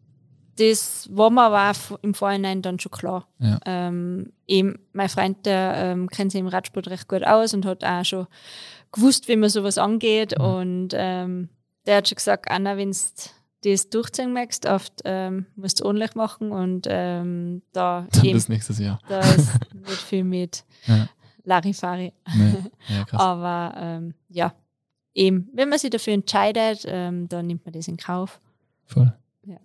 [0.60, 3.26] das war mir aber auch im Vorhinein dann schon klar.
[3.38, 3.58] Ja.
[3.64, 7.82] Ähm, eben, mein Freund, der ähm, kennt sich im Radsport recht gut aus und hat
[7.82, 8.26] auch schon
[8.92, 10.38] gewusst, wie man sowas angeht.
[10.38, 10.44] Mhm.
[10.44, 11.48] Und ähm,
[11.86, 16.14] der hat schon gesagt, Anna, wenn du das durchziehen möchtest, oft ähm, musst du ordentlich
[16.14, 18.98] machen und ähm, da, dann eben, bis nächstes Jahr.
[19.08, 21.08] da ist nicht viel mit Ja.
[21.44, 22.12] Larifari.
[22.36, 22.54] Nee.
[22.88, 23.06] Ja.
[23.18, 24.52] Aber ähm, ja,
[25.14, 28.40] eben, wenn man sich dafür entscheidet, ähm, dann nimmt man das in Kauf.
[28.84, 29.12] Voll.
[29.44, 29.56] Ja.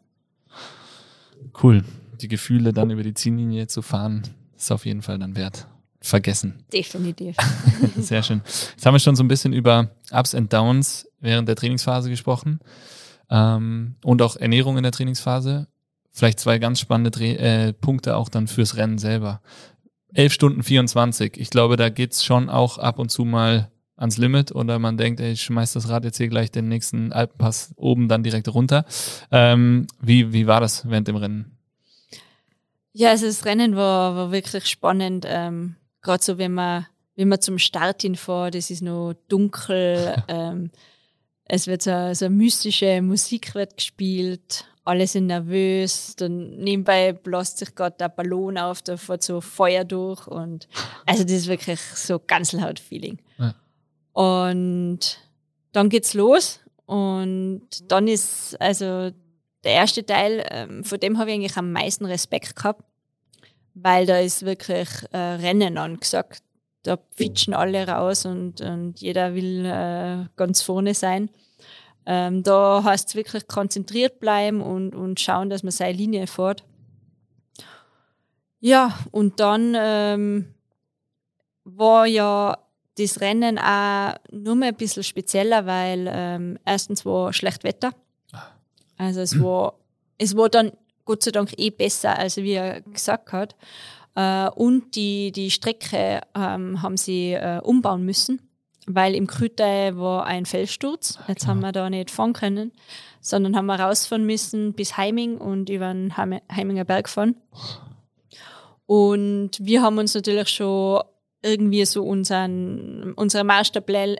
[1.62, 1.84] Cool.
[2.22, 4.24] Die Gefühle dann über die Ziellinie zu fahren,
[4.56, 5.68] ist auf jeden Fall dann wert.
[6.02, 6.64] Vergessen.
[6.72, 7.36] Definitiv.
[7.98, 8.42] Sehr schön.
[8.46, 12.60] Jetzt haben wir schon so ein bisschen über Ups and Downs während der Trainingsphase gesprochen
[13.30, 15.68] ähm, und auch Ernährung in der Trainingsphase.
[16.12, 19.42] Vielleicht zwei ganz spannende Dreh äh, Punkte auch dann fürs Rennen selber.
[20.14, 21.38] 11 Stunden 24.
[21.38, 25.20] Ich glaube, da geht's schon auch ab und zu mal ans Limit oder man denkt,
[25.20, 28.86] ey, ich schmeiß das Rad jetzt hier gleich den nächsten Alpenpass oben dann direkt runter.
[29.32, 31.58] Ähm, wie, wie war das während dem Rennen?
[32.94, 35.26] Ja, also das Rennen war, war wirklich spannend.
[35.28, 40.72] Ähm, Gerade so, wenn man, wenn man zum Start hinfährt, es ist noch dunkel, ähm,
[41.46, 47.74] es wird so, so mystische Musik wird gespielt, alle sind nervös, dann nebenbei bläst sich
[47.76, 50.68] gerade der Ballon auf, da fährt so Feuer durch und
[51.06, 53.20] also das ist wirklich so Ganzelhaut-Feeling.
[53.38, 53.56] Ja.
[54.16, 55.20] Und
[55.74, 59.12] dann geht's los und dann ist also
[59.66, 62.82] der erste Teil, ähm, von dem habe ich eigentlich am meisten Respekt gehabt,
[63.74, 66.44] weil da ist wirklich äh, Rennen angesagt.
[66.84, 71.30] Da pitchen alle raus und, und jeder will äh, ganz vorne sein.
[72.06, 76.64] Ähm, da heißt es wirklich konzentriert bleiben und, und schauen, dass man seine Linie fährt.
[78.62, 80.54] Ja, und dann ähm,
[81.66, 82.65] war ja
[82.98, 87.92] das Rennen auch nur mal ein bisschen spezieller, weil ähm, erstens war schlecht Wetter.
[88.98, 89.74] Also es war,
[90.18, 90.72] es war dann
[91.04, 93.56] Gott sei Dank eh besser, als wie er gesagt hat.
[94.16, 98.42] Äh, und die, die Strecke ähm, haben sie äh, umbauen müssen,
[98.88, 101.20] weil im Krütei war ein Felssturz.
[101.28, 102.72] Jetzt haben wir da nicht fahren können,
[103.20, 107.36] sondern haben wir rausfahren müssen bis Heiming und über den Heim Heiminger Berg fahren.
[108.86, 111.02] Und wir haben uns natürlich schon
[111.46, 114.18] irgendwie so unseren, unsere Marschtabelle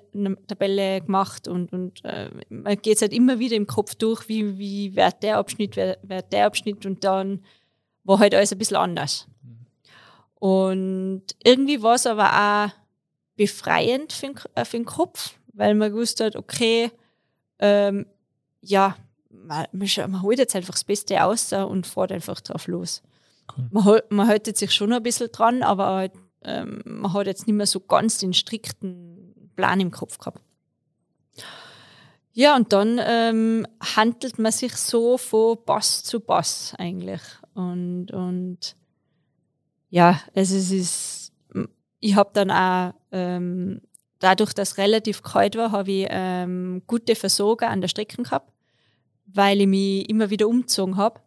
[0.48, 4.96] Tabelle gemacht und, und äh, man geht halt immer wieder im Kopf durch, wie, wie
[4.96, 7.44] wird der Abschnitt, wer, wer der Abschnitt und dann
[8.04, 9.28] war halt alles ein bisschen anders.
[10.36, 12.72] Und irgendwie war es aber auch
[13.36, 16.92] befreiend für den, äh, für den Kopf, weil man gewusst hat, okay,
[17.58, 18.06] ähm,
[18.62, 18.96] ja,
[19.30, 23.02] man, man, holt jetzt einfach das Beste aus und fährt einfach drauf los.
[23.56, 23.68] Cool.
[23.72, 26.12] Man, man haltet sich schon ein bisschen dran, aber halt,
[26.46, 30.42] ähm, man hat jetzt nicht mehr so ganz den strikten Plan im Kopf gehabt.
[32.34, 37.22] Ja, und dann ähm, handelt man sich so von Boss zu Boss eigentlich.
[37.54, 38.76] Und, und
[39.90, 41.34] ja, also es ist,
[42.02, 43.82] ich habe dann auch, ähm,
[44.20, 48.52] dadurch, dass relativ kalt war, habe ich ähm, gute Versorger an der Strecke gehabt,
[49.28, 51.22] weil ich mich immer wieder umgezogen habe.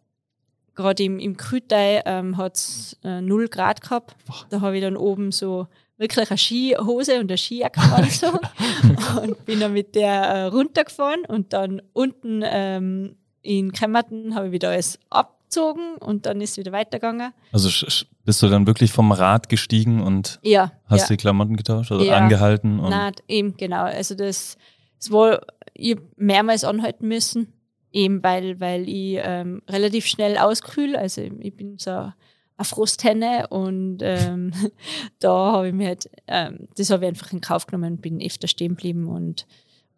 [0.79, 4.15] Gerade im, im Kütei ähm, hat es äh, 0 Grad gehabt.
[4.49, 8.39] Da habe ich dann oben so wirklich eine Skihose und eine Skijacke angezogen
[9.21, 14.51] und bin dann mit der äh, runtergefahren und dann unten ähm, in Kemmerton habe ich
[14.53, 17.33] wieder alles abgezogen und dann ist es wieder weitergegangen.
[17.51, 17.85] Also
[18.23, 21.15] bist du dann wirklich vom Rad gestiegen und ja, hast ja.
[21.15, 22.15] die Klamotten getauscht, also ja.
[22.15, 22.79] angehalten?
[22.79, 23.83] Und Nein, eben genau.
[23.83, 24.55] Also das,
[24.97, 25.41] das war,
[25.73, 27.51] ich mehrmals anhalten müssen,
[27.91, 30.97] eben weil, weil ich ähm, relativ schnell auskühle.
[30.97, 32.13] Also ich bin so eine
[32.61, 34.51] Frusthenne und ähm,
[35.19, 38.47] da habe ich mir halt, ähm, das habe ich einfach in Kauf genommen bin öfter
[38.47, 39.47] stehen geblieben und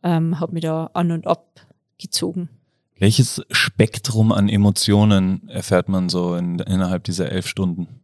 [0.03, 1.65] ähm, habe mich da an und ab
[1.99, 2.49] gezogen.
[2.97, 8.00] Welches Spektrum an Emotionen erfährt man so in, innerhalb dieser elf Stunden?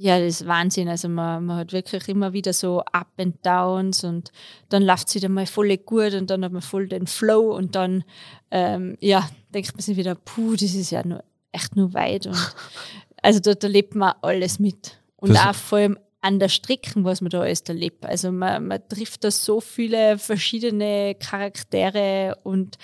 [0.00, 0.88] Ja, das ist Wahnsinn.
[0.88, 4.30] Also man, man hat wirklich immer wieder so Up and Downs und
[4.68, 7.74] dann läuft es wieder mal voll gut und dann hat man voll den Flow und
[7.74, 8.04] dann
[8.52, 12.36] ähm, ja, denkt man sich wieder, puh, das ist ja nur echt nur weit und
[13.22, 15.00] also da, da lebt man alles mit.
[15.16, 18.04] Und das auch vor allem an der Strecke, was man da alles erlebt.
[18.04, 22.76] Also man, man trifft da so viele verschiedene Charaktere und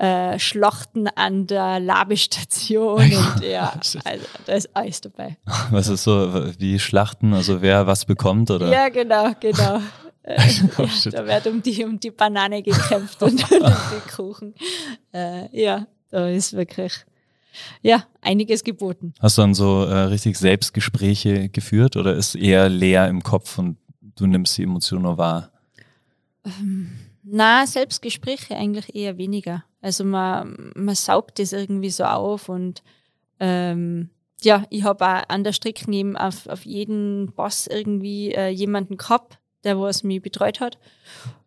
[0.00, 3.72] äh, Schlachten an der Labestation und ja,
[4.04, 5.36] also da ist alles dabei.
[5.70, 8.72] Was ist so, wie Schlachten, also wer was bekommt oder?
[8.72, 9.80] Ja, genau, genau.
[10.78, 14.54] oh, da wird um die, um die Banane gekämpft und um den Kuchen.
[15.12, 17.04] Äh, ja, da ist wirklich
[17.82, 19.12] ja, einiges geboten.
[19.20, 23.76] Hast du dann so äh, richtig Selbstgespräche geführt oder ist eher leer im Kopf und
[24.00, 25.50] du nimmst die Emotionen nur wahr?
[26.46, 29.64] Ähm, na, Selbstgespräche eigentlich eher weniger.
[29.80, 32.82] Also man, man saugt das irgendwie so auf und
[33.38, 34.10] ähm,
[34.42, 38.96] ja, ich habe auch an der Strecke neben auf, auf jeden Boss irgendwie äh, jemanden
[38.96, 40.78] gehabt, der was mich betreut hat.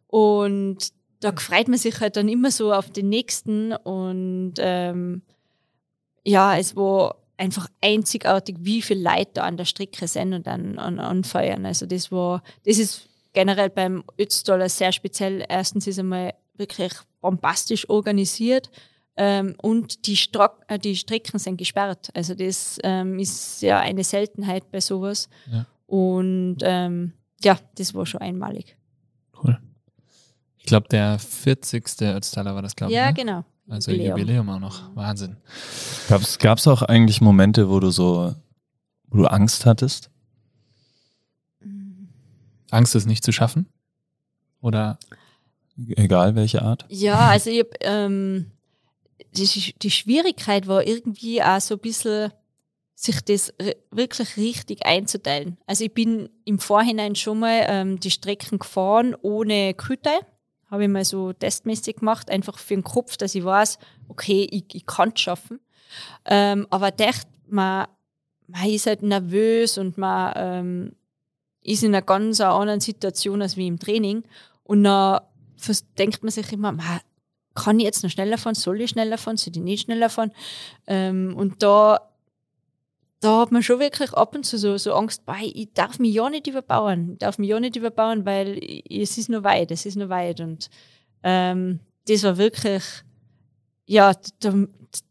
[0.07, 5.21] Und da freut man sich halt dann immer so auf den nächsten und ähm,
[6.23, 10.77] ja, es war einfach einzigartig, wie viele Leute da an der Strecke sind und dann
[10.77, 11.65] an, anfeuern.
[11.65, 15.45] Also das war, das ist generell beim Ötztaler sehr speziell.
[15.47, 18.69] Erstens ist einmal wirklich bombastisch organisiert
[19.15, 22.09] ähm, und die, Stra äh, die Strecken sind gesperrt.
[22.13, 25.29] Also das ähm, ist ja eine Seltenheit bei sowas.
[25.51, 25.65] Ja.
[25.85, 28.75] Und ähm, ja, das war schon einmalig.
[29.43, 29.59] Cool.
[30.57, 31.85] Ich glaube, der 40.
[32.01, 32.97] Ötztaler war das, glaube ich.
[32.97, 33.13] Ja, ne?
[33.13, 33.45] genau.
[33.67, 34.95] Also Jubiläum, Jubiläum auch noch.
[34.95, 35.37] Wahnsinn.
[36.39, 38.33] Gab es auch eigentlich Momente, wo du so,
[39.09, 40.09] wo du Angst hattest?
[42.73, 43.67] Angst, es nicht zu schaffen?
[44.61, 44.97] Oder?
[45.77, 46.85] Egal welche Art?
[46.89, 48.51] Ja, also ich ähm,
[49.35, 52.31] die, die Schwierigkeit war irgendwie auch so ein bisschen,
[52.93, 53.53] sich das
[53.91, 55.57] wirklich richtig einzuteilen.
[55.65, 60.19] Also ich bin im Vorhinein schon mal ähm, die Strecken gefahren ohne Kühlteil
[60.73, 64.65] habe ich mal so testmäßig gemacht, einfach für den Kopf, dass ich weiß, okay, ich,
[64.73, 65.59] ich kann es schaffen.
[66.25, 67.85] Ähm, aber dachte, man,
[68.47, 70.95] man ist halt nervös und man ähm,
[71.63, 74.23] ist in einer ganz anderen Situation als wie im Training.
[74.63, 75.21] Und dann
[75.97, 76.75] denkt man sich immer,
[77.55, 78.55] kann ich jetzt noch schneller fahren?
[78.55, 79.37] Soll ich schneller fahren?
[79.37, 80.31] Soll ich nicht schneller fahren?
[80.87, 82.13] Ähm, und da
[83.23, 86.13] da hat man schon wirklich ab und zu so, so Angst, bei, ich darf mich
[86.13, 89.85] ja nicht überbauen, ich darf mich ja nicht überbauen, weil es ist nur weit, es
[89.85, 90.41] ist nur weit.
[90.41, 90.69] Und
[91.23, 92.83] ähm, das war wirklich,
[93.85, 94.53] ja, da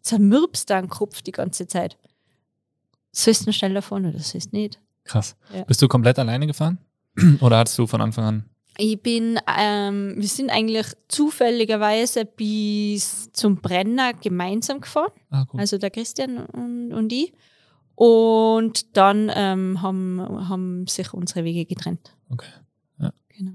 [0.03, 1.97] zermürbst deinen Kopf die ganze Zeit.
[3.13, 4.79] Sollst du noch schneller fahren oder sollst du nicht?
[5.05, 5.37] Krass.
[5.55, 5.65] Ja.
[5.65, 6.79] Bist du komplett alleine gefahren?
[7.41, 8.45] oder hattest du von Anfang an?
[8.79, 15.13] Ich bin, ähm, wir sind eigentlich zufälligerweise bis zum Brenner gemeinsam gefahren.
[15.31, 15.45] Ah.
[15.57, 17.33] Also der Christian und, und ich.
[17.95, 22.17] Und dann ähm, haben, haben sich unsere Wege getrennt.
[22.31, 22.49] Okay.
[22.99, 23.13] Ja.
[23.29, 23.53] Genau.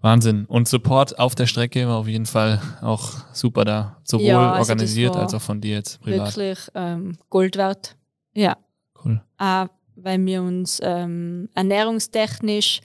[0.00, 0.46] Wahnsinn.
[0.46, 4.00] Und Support auf der Strecke war auf jeden Fall auch super da.
[4.02, 6.36] Sowohl ja, also organisiert als auch von dir jetzt privat.
[6.36, 7.96] Wirklich ähm, Gold wert.
[8.34, 8.56] Ja.
[9.04, 9.22] Cool.
[9.38, 12.80] Auch weil wir uns ähm, ernährungstechnisch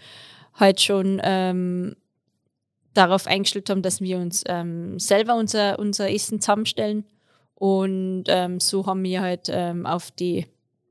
[0.54, 1.96] halt schon ähm,
[2.94, 7.06] darauf eingestellt haben, dass wir uns ähm, selber unser, unser Essen zusammenstellen
[7.60, 10.46] und ähm, so haben wir halt ähm, auf die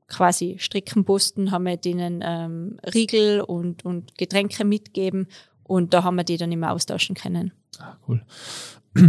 [0.09, 5.27] quasi Strickenposten, haben wir denen ähm, Riegel und, und Getränke mitgeben
[5.63, 7.53] und da haben wir die dann immer austauschen können.
[7.79, 8.21] Ah, cool.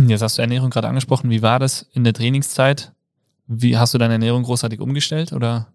[0.07, 1.31] Jetzt hast du Ernährung gerade angesprochen.
[1.31, 2.93] Wie war das in der Trainingszeit?
[3.47, 5.73] Wie hast du deine Ernährung großartig umgestellt oder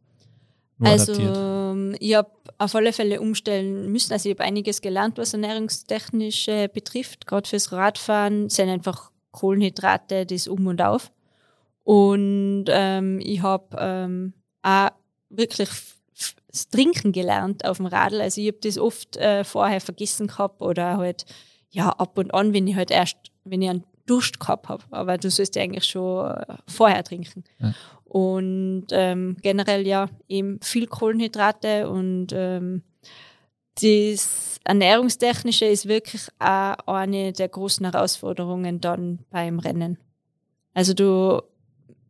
[0.85, 2.01] also, adaptiert?
[2.01, 4.13] Ich habe auf alle Fälle umstellen müssen.
[4.13, 7.27] Also ich habe einiges gelernt, was ernährungstechnisch äh, betrifft.
[7.27, 11.11] Gerade fürs Radfahren sind einfach Kohlenhydrate das Um und Auf.
[11.83, 14.89] Und ähm, ich habe ähm, auch
[15.29, 15.69] wirklich
[16.47, 18.21] das Trinken gelernt auf dem Radl.
[18.21, 21.25] Also ich habe das oft äh, vorher vergessen gehabt oder halt
[21.69, 24.83] ja ab und an, wenn ich halt erst, wenn ich einen Durst gehabt habe.
[24.91, 27.43] Aber du sollst ja eigentlich schon äh, vorher trinken.
[27.59, 27.73] Ja.
[28.05, 32.83] Und ähm, generell ja eben viel Kohlenhydrate und ähm,
[33.81, 39.97] das Ernährungstechnische ist wirklich auch eine der großen Herausforderungen dann beim Rennen.
[40.73, 41.41] Also du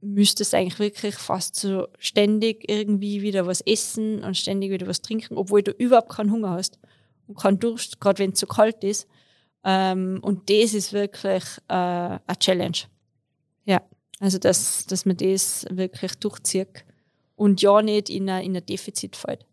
[0.01, 5.37] müsstest eigentlich wirklich fast so ständig irgendwie wieder was essen und ständig wieder was trinken,
[5.37, 6.79] obwohl du überhaupt keinen Hunger hast
[7.27, 9.07] und keinen Durst, gerade wenn es zu kalt ist.
[9.63, 12.77] Ähm, und das ist wirklich äh, eine Challenge.
[13.65, 13.81] Ja,
[14.19, 16.85] also dass, dass man das wirklich durchzieht
[17.35, 19.45] und ja nicht in ein, in ein Defizit fällt.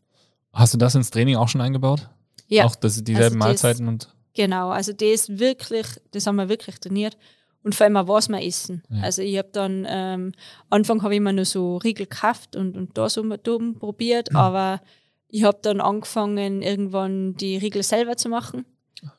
[0.52, 2.08] Hast du das ins Training auch schon eingebaut?
[2.48, 2.64] Ja.
[2.64, 4.14] Auch das, dieselben also das, Mahlzeiten und.
[4.34, 7.16] Genau, also das wirklich, das haben wir wirklich trainiert.
[7.62, 8.82] Und vor allem auch, was wir essen.
[8.88, 9.02] Ja.
[9.02, 10.32] Also ich habe dann, ähm,
[10.70, 14.36] Anfang habe ich immer nur so Riegel gekauft und, und da so dumm probiert, mhm.
[14.36, 14.80] aber
[15.28, 18.64] ich habe dann angefangen, irgendwann die Riegel selber zu machen,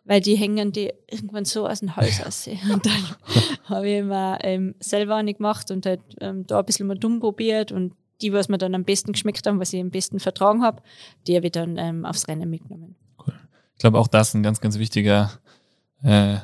[0.06, 2.48] weil die hängen die irgendwann so aus dem Hals aus.
[2.72, 3.16] Und dann
[3.66, 7.20] habe ich immer ähm, selber eine gemacht und halt ähm, da ein bisschen mal dumm
[7.20, 10.64] probiert und die, was mir dann am besten geschmeckt haben, was ich am besten vertragen
[10.64, 10.82] habe,
[11.28, 12.96] die habe ich dann ähm, aufs Rennen mitgenommen.
[13.26, 13.34] Cool.
[13.76, 15.32] Ich glaube, auch das ist ein ganz, ganz wichtiger,
[16.04, 16.38] äh,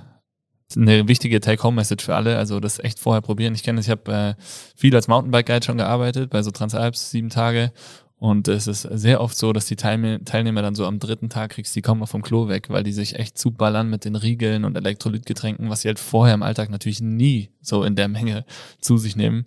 [0.75, 2.37] eine wichtige Take-Home-Message für alle.
[2.37, 3.53] Also das echt vorher probieren.
[3.53, 4.41] Ich kenne es, ich habe äh,
[4.75, 7.71] viel als Mountainbike-Guide schon gearbeitet, bei so Transalps, sieben Tage.
[8.19, 11.75] Und es ist sehr oft so, dass die Teilnehmer dann so am dritten Tag kriegst,
[11.75, 15.69] die kommen vom Klo weg, weil die sich echt zuballern mit den Riegeln und Elektrolytgetränken,
[15.69, 18.43] was sie halt vorher im Alltag natürlich nie so in der Menge
[18.81, 19.45] zu sich nehmen.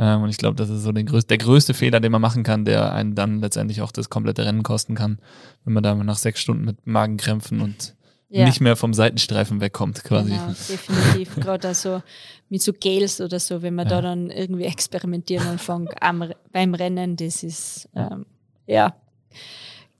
[0.00, 2.42] Ähm, und ich glaube, das ist so den größ der größte Fehler, den man machen
[2.42, 5.20] kann, der einen dann letztendlich auch das komplette Rennen kosten kann,
[5.64, 7.94] wenn man da nach sechs Stunden mit Magenkrämpfen und
[8.28, 8.44] ja.
[8.44, 10.30] nicht mehr vom Seitenstreifen wegkommt, quasi.
[10.30, 11.36] Genau, definitiv.
[11.36, 12.02] Gerade also
[12.48, 13.96] mit so Gels oder so, wenn man ja.
[13.96, 18.26] da dann irgendwie experimentieren anfängt am, beim Rennen, das ist, ähm,
[18.66, 18.94] ja,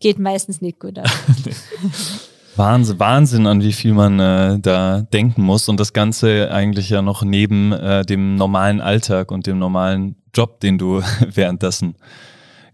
[0.00, 1.10] geht meistens nicht gut aus.
[2.56, 7.02] Wahnsinn, Wahnsinn, an wie viel man äh, da denken muss und das Ganze eigentlich ja
[7.02, 11.00] noch neben äh, dem normalen Alltag und dem normalen Job, den du
[11.32, 11.94] währenddessen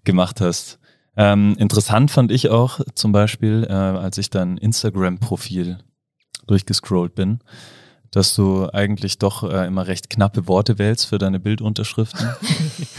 [0.05, 0.79] gemacht hast.
[1.17, 5.79] Ähm, interessant fand ich auch zum Beispiel, äh, als ich dein Instagram-Profil
[6.47, 7.41] durchgescrollt bin,
[8.11, 12.29] dass du eigentlich doch äh, immer recht knappe Worte wählst für deine Bildunterschriften.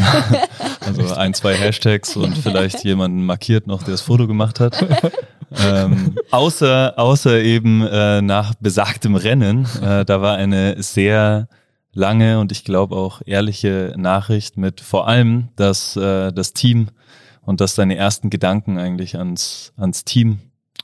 [0.81, 4.75] also ein, zwei Hashtags und vielleicht jemanden markiert noch, der das Foto gemacht hat.
[5.57, 11.47] ähm, außer, außer eben äh, nach besagtem Rennen, äh, da war eine sehr
[11.93, 16.89] lange und ich glaube auch ehrliche Nachricht mit vor allem, dass äh, das Team
[17.45, 20.39] und dass deine ersten Gedanken eigentlich ans, ans Team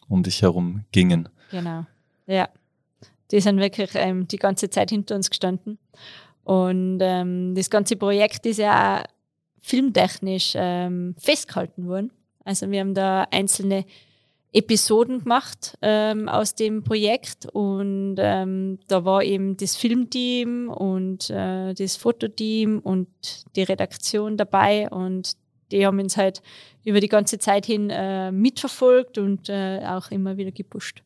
[0.07, 1.29] um dich herum gingen.
[1.51, 1.85] Genau,
[2.27, 2.49] ja.
[3.31, 5.77] Die sind wirklich ähm, die ganze Zeit hinter uns gestanden.
[6.43, 9.05] Und ähm, das ganze Projekt ist ja auch
[9.61, 12.11] filmtechnisch ähm, festgehalten worden.
[12.43, 13.85] Also wir haben da einzelne
[14.53, 21.73] Episoden gemacht ähm, aus dem Projekt und ähm, da war eben das Filmteam und äh,
[21.73, 23.07] das Fototeam und
[23.55, 25.37] die Redaktion dabei und
[25.71, 26.41] die haben uns halt
[26.83, 31.03] über die ganze Zeit hin äh, mitverfolgt und äh, auch immer wieder gepusht.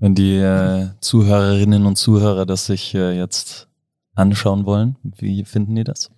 [0.00, 3.68] Wenn die äh, Zuhörerinnen und Zuhörer das sich äh, jetzt
[4.14, 6.10] anschauen wollen, wie finden die das?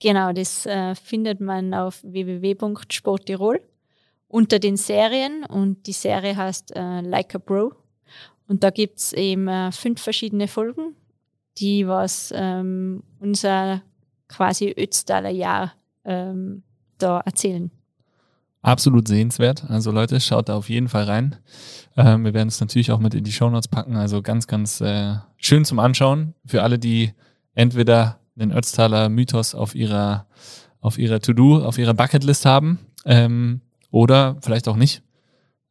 [0.00, 3.60] Genau, das äh, findet man auf www.sporttirol
[4.28, 7.72] unter den Serien und die Serie heißt äh, Like a Bro.
[8.46, 10.96] Und da gibt es eben fünf verschiedene Folgen,
[11.58, 13.82] die was ähm, unser
[14.26, 16.64] quasi Ötztaler Jahr ähm,
[17.02, 17.70] da erzählen.
[18.62, 19.64] Absolut sehenswert.
[19.68, 21.36] Also Leute, schaut da auf jeden Fall rein.
[21.96, 23.96] Ähm, wir werden es natürlich auch mit in die Shownotes packen.
[23.96, 27.14] Also ganz, ganz äh, schön zum Anschauen für alle, die
[27.54, 30.26] entweder den Ötztaler Mythos auf ihrer,
[30.80, 35.02] auf ihrer To-Do, auf ihrer Bucketlist haben ähm, oder vielleicht auch nicht.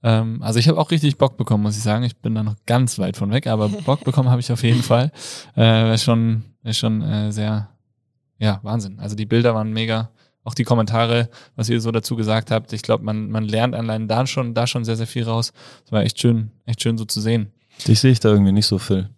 [0.02, 2.04] Ähm, also ich habe auch richtig Bock bekommen, muss ich sagen.
[2.04, 4.82] Ich bin da noch ganz weit von weg, aber Bock bekommen habe ich auf jeden
[4.84, 5.12] Fall.
[5.56, 7.70] Äh, ist schon, ist schon äh, sehr,
[8.40, 9.00] ja, Wahnsinn.
[9.00, 10.10] Also die Bilder waren mega
[10.50, 12.74] auch die Kommentare, was ihr so dazu gesagt habt.
[12.74, 15.54] Ich glaube, man, man lernt allein da schon, da schon sehr, sehr viel raus.
[15.84, 17.52] Das war echt schön, echt schön so zu sehen.
[17.88, 19.10] Dich sehe ich da irgendwie nicht so viel.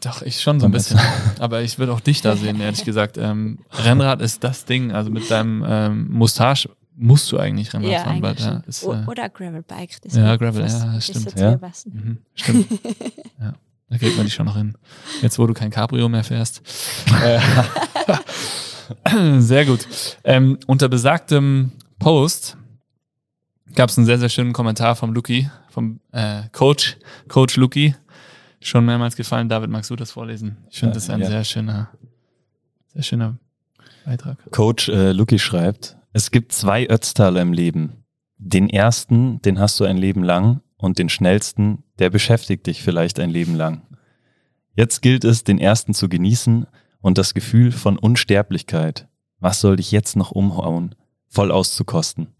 [0.00, 0.98] Doch, ich schon so ein bisschen.
[1.38, 3.18] Aber ich würde auch dich da sehen, ehrlich gesagt.
[3.18, 4.92] Ähm, Rennrad ist das Ding.
[4.92, 8.38] Also mit deinem ähm, Mustache musst du eigentlich Rennrad Ja, fahren bald.
[8.40, 8.52] eigentlich Ja,
[8.86, 8.98] schon.
[9.00, 10.00] ist, äh, Oder Gravelbike.
[10.02, 11.38] Das Ja, Gravel, ja, das stimmt.
[11.38, 11.58] Ja.
[11.92, 12.66] mhm, stimmt.
[13.38, 13.52] ja,
[13.90, 14.78] da kriegt man dich schon noch hin.
[15.20, 16.62] Jetzt, wo du kein Cabrio mehr fährst.
[19.04, 19.86] Äh, sehr gut.
[20.24, 22.56] Ähm, unter besagtem Post
[23.74, 26.96] gab es einen sehr, sehr schönen Kommentar vom Luki, vom äh, Coach,
[27.28, 27.94] Coach Luki.
[28.60, 29.48] Schon mehrmals gefallen.
[29.48, 30.56] David, magst du das vorlesen?
[30.70, 31.26] Ich finde Ja, das ein ja.
[31.28, 31.90] sehr schöner,
[32.88, 33.38] sehr schöner
[34.04, 34.38] Beitrag.
[34.50, 38.04] Coach äh, Luki schreibt, es gibt zwei Ötztaler im Leben.
[38.38, 43.20] Den ersten, den hast du ein Leben lang und den schnellsten, der beschäftigt dich vielleicht
[43.20, 43.82] ein Leben lang.
[44.74, 46.66] Jetzt gilt es, den ersten zu genießen
[47.06, 49.06] und das Gefühl von Unsterblichkeit.
[49.38, 50.96] Was soll dich jetzt noch umhauen?
[51.28, 52.34] Voll auszukosten.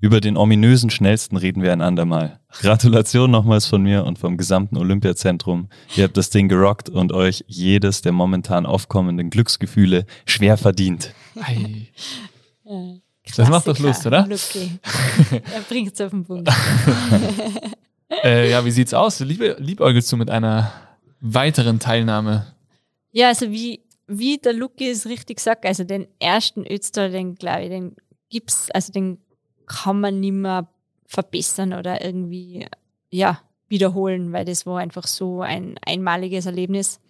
[0.00, 2.40] Über den ominösen schnellsten reden wir ein andermal.
[2.58, 5.68] Gratulation nochmals von mir und vom gesamten Olympiazentrum.
[5.94, 11.14] Ihr habt das Ding gerockt und euch jedes der momentan aufkommenden Glücksgefühle schwer verdient.
[11.40, 11.86] Ei.
[12.64, 12.94] Ja,
[13.36, 14.26] Das macht doch Lust, oder?
[14.26, 14.72] Lucky.
[15.54, 16.50] er bringt es auf den Punkt.
[18.24, 19.20] Äh, ja, wie sieht's aus?
[19.20, 20.72] Liebe, liebäugelst du mit einer
[21.20, 22.44] weiteren Teilnahme?
[23.12, 23.82] Ja, also wie,
[24.12, 27.96] wie der Lucky es richtig sagt, also den ersten Ötztal, den glaube ich, den
[28.28, 29.18] gibt's, also den
[29.66, 30.68] kann man nicht mehr
[31.06, 32.66] verbessern oder irgendwie,
[33.10, 37.00] ja, wiederholen, weil das war einfach so ein einmaliges Erlebnis.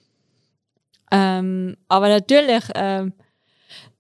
[1.11, 3.15] Ähm, aber natürlich, ähm,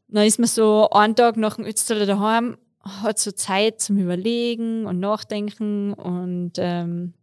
[0.09, 4.85] dann ist man so einen Tag nach dem Ötztaler daheim, hat so Zeit zum Überlegen
[4.85, 7.15] und Nachdenken und ähm,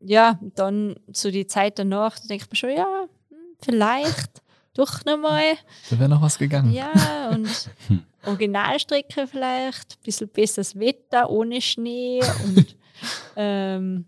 [0.00, 4.43] ja, dann so die Zeit danach, da denkt man schon, ja, hm, vielleicht
[4.74, 5.54] doch nochmal.
[5.90, 6.72] Da wäre noch was gegangen.
[6.72, 7.70] Ja, und.
[8.26, 12.76] Originalstrecke vielleicht, ein bisschen besseres Wetter, ohne Schnee und
[13.36, 14.06] ähm,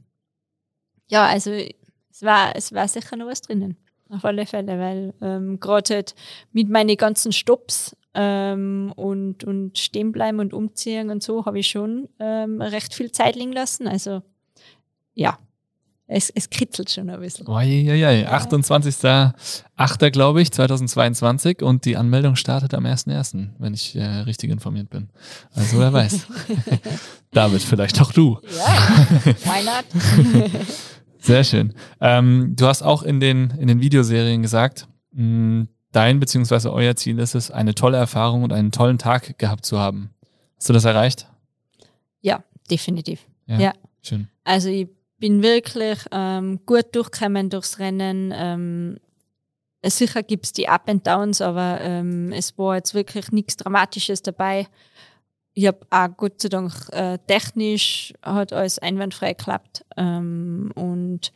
[1.08, 3.76] ja, also es war, es war sicher noch was drinnen.
[4.08, 6.14] Auf alle Fälle, weil ähm, gerade halt
[6.52, 11.66] mit meinen ganzen Stops ähm, und, und stehen bleiben und umziehen und so habe ich
[11.68, 13.88] schon ähm, recht viel Zeit liegen lassen.
[13.88, 14.22] Also
[15.14, 15.38] ja,
[16.08, 17.48] es, es kritzelt schon ein bisschen.
[17.48, 20.10] Uiuiui, 28.08.
[20.10, 25.08] glaube ich, 2022 und die Anmeldung startet am 1.1., wenn ich äh, richtig informiert bin.
[25.54, 26.26] Also wer weiß.
[27.32, 28.38] David, vielleicht auch du.
[28.56, 29.06] Ja,
[29.44, 30.50] why not?
[31.18, 31.74] Sehr schön.
[32.00, 36.68] Ähm, du hast auch in den, in den Videoserien gesagt, mh, dein bzw.
[36.68, 40.10] euer Ziel ist es, eine tolle Erfahrung und einen tollen Tag gehabt zu haben.
[40.56, 41.26] Hast du das erreicht?
[42.20, 43.26] ja, definitiv.
[43.46, 43.72] Ja.
[44.02, 44.28] Schön.
[44.44, 44.88] Also ich
[45.18, 48.32] bin wirklich ähm, gut durchgekommen durchs Rennen.
[48.34, 48.98] Ähm,
[49.84, 54.66] sicher gibt's die Up and Downs, aber ähm, es war jetzt wirklich nichts Dramatisches dabei.
[55.54, 59.84] Ich habe auch Gott sei Dank äh, technisch hat alles einwandfrei geklappt.
[59.96, 61.32] Ähm, und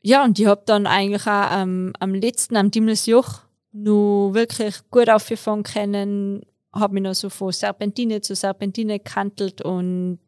[0.00, 3.42] ja, und ich habe dann eigentlich auch am letzten, am Dimmelsjoch,
[3.72, 6.42] nur wirklich gut aufgefahren können,
[6.72, 10.18] habe mich noch so von Serpentine zu Serpentine gekantelt und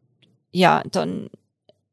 [0.51, 1.29] ja, dann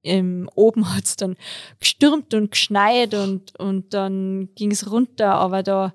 [0.05, 1.36] ähm, oben hat's dann
[1.80, 5.94] gestürmt und geschneit und, und dann ging's runter, aber da,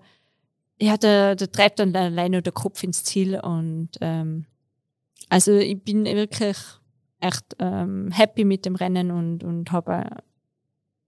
[0.79, 4.45] ja, da, da treibt dann allein nur der Kopf ins Ziel und ähm,
[5.29, 6.57] also ich bin wirklich
[7.19, 10.05] echt ähm, happy mit dem Rennen und, und habe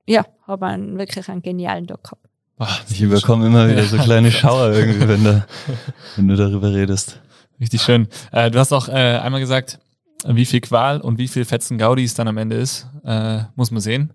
[0.10, 2.26] ja, habe einen wirklich einen genialen Tag gehabt.
[2.58, 5.46] Boah, Ich überkomme immer wieder so kleine Schauer irgendwie, wenn, da,
[6.16, 7.22] wenn du darüber redest.
[7.60, 8.08] Richtig schön.
[8.32, 9.80] Äh, du hast auch äh, einmal gesagt,
[10.26, 13.72] wie viel Qual und wie viel Fetzen Gaudi es dann am Ende ist, äh, muss
[13.72, 14.14] man sehen.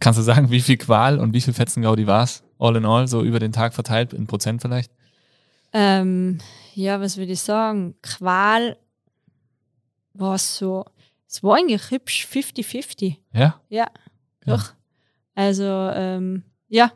[0.00, 2.42] Kannst du sagen, wie viel Qual und wie viel Fetzen Gaudi war es?
[2.58, 4.90] All in all, so über den Tag verteilt, in Prozent vielleicht?
[5.72, 6.38] Ähm,
[6.74, 7.94] ja, was würde ich sagen?
[8.02, 8.76] Qual
[10.12, 10.84] war so,
[11.28, 13.16] es war eigentlich hübsch 50-50.
[13.32, 13.60] Ja?
[13.68, 13.86] Ja,
[14.46, 14.56] Ja.
[14.56, 14.72] doch.
[15.34, 16.92] Also, ähm, ja,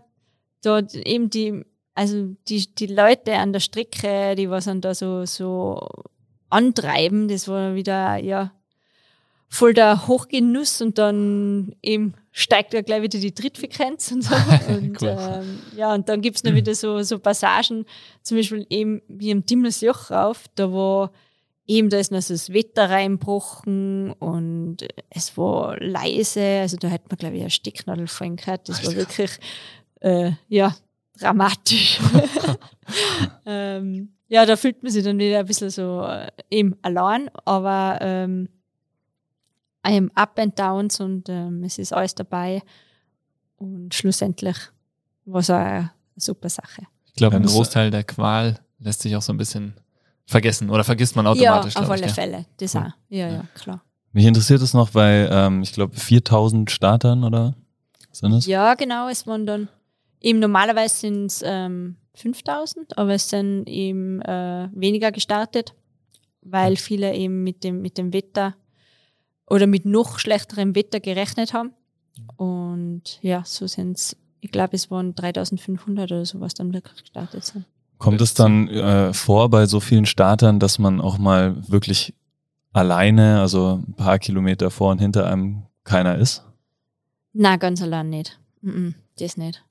[0.62, 1.64] dort eben die,
[1.94, 5.88] also die, die Leute an der Strecke, die was dann da so, so
[6.50, 8.52] antreiben, das war wieder, ja,
[9.48, 14.34] voll der Hochgenuss und dann eben steigt ja gleich wieder die Trittfrequenz und so.
[14.68, 15.16] Und, Cool.
[15.18, 17.84] ähm, ja, und dann gibt's noch wieder so, so Passagen,
[18.22, 21.10] zum Beispiel eben wie am Dimmelsjoch rauf, da war
[21.66, 24.78] eben, da ist noch so das Wetter reinbrochen und
[25.10, 28.68] es war leise, also da hätte man, glaube ich, eine Stecknadel fallen gehört.
[28.68, 29.00] Das war Alter.
[29.00, 29.30] wirklich,
[30.00, 30.76] äh, ja,
[31.20, 31.98] dramatisch.
[33.46, 37.98] ähm, ja, da fühlt man sich dann wieder ein bisschen so äh, eben allein, aber
[38.00, 38.48] ähm,
[40.14, 42.62] Up and Downs und ähm, es ist alles dabei
[43.56, 44.56] und schlussendlich
[45.24, 46.82] war es auch eine super Sache.
[47.06, 49.74] Ich glaube, ein das- Großteil der Qual lässt sich auch so ein bisschen
[50.26, 51.74] vergessen oder vergisst man automatisch.
[51.74, 52.12] ja, auf ich, alle ja.
[52.12, 52.44] Fälle.
[52.58, 52.82] Das Cool.
[52.82, 52.90] auch.
[53.08, 53.32] Ja, Ja.
[53.32, 53.82] ja, klar.
[54.12, 57.54] Mich interessiert es noch bei, ähm, ich glaube, 4000 Startern oder
[58.12, 58.46] sind es?
[58.46, 59.08] Ja, genau.
[59.08, 59.68] Es waren dann
[60.20, 65.74] eben normalerweise sind es ähm, 5000, aber es sind eben äh, weniger gestartet,
[66.42, 68.54] weil viele eben mit dem, mit dem Wetter
[69.46, 71.72] oder mit noch schlechterem Wetter gerechnet haben.
[72.36, 77.44] Und ja, so sind es, ich glaube, es waren 3500 oder sowas dann wirklich gestartet
[77.44, 77.64] sind.
[77.98, 82.14] Kommt es dann äh, vor bei so vielen Startern, dass man auch mal wirklich
[82.72, 86.44] alleine, also ein paar Kilometer vor und hinter einem keiner ist?
[87.32, 88.38] Na, ganz allein nicht.
[88.60, 89.64] Mm -mm, das nicht.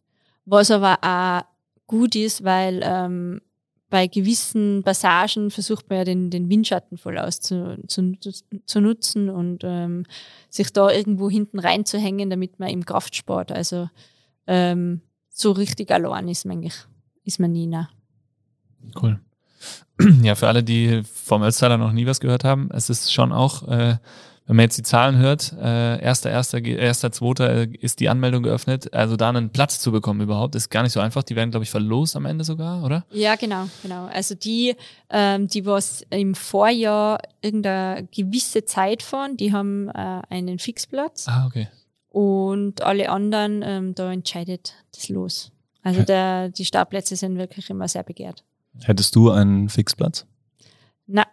[0.50, 1.42] Was aber auch
[1.88, 3.42] gut ist, weil ähm,
[3.90, 8.32] bei gewissen Passagen versucht man ja den, den Windschatten voll auszunutzen zu,
[8.66, 10.06] zu nutzen und ähm,
[10.50, 13.90] sich da irgendwo hinten reinzuhängen, damit man im Kraftsport, also
[14.48, 17.68] ähm, so richtig allein ist man ist man nie.
[17.68, 17.90] Nah.
[19.00, 19.20] Cool.
[20.22, 23.68] Ja, für alle, die vom Ötztaler noch nie was gehört haben, es ist schon auch,
[23.68, 23.98] äh,
[24.48, 28.44] wenn man jetzt die Zahlen hört, äh, erster, erster, erster, zweiter äh, ist die Anmeldung
[28.44, 28.94] geöffnet.
[28.94, 31.24] Also da einen Platz zu bekommen überhaupt, ist gar nicht so einfach.
[31.24, 33.06] Die werden, glaube ich, verlost am Ende sogar, oder?
[33.12, 34.06] Ja, genau, genau.
[34.06, 34.76] Also die,
[35.10, 41.28] ähm, die was im Vorjahr irgendeine gewisse Zeit fahren, die haben äh, einen Fixplatz.
[41.28, 41.68] Ah, okay.
[42.10, 45.52] Und alle anderen, ähm, da entscheidet das los.
[45.84, 48.46] Also der, die Startplätze sind wirklich immer sehr begehrt.
[48.84, 50.26] Hättest du einen Fixplatz?
[51.06, 51.26] Na,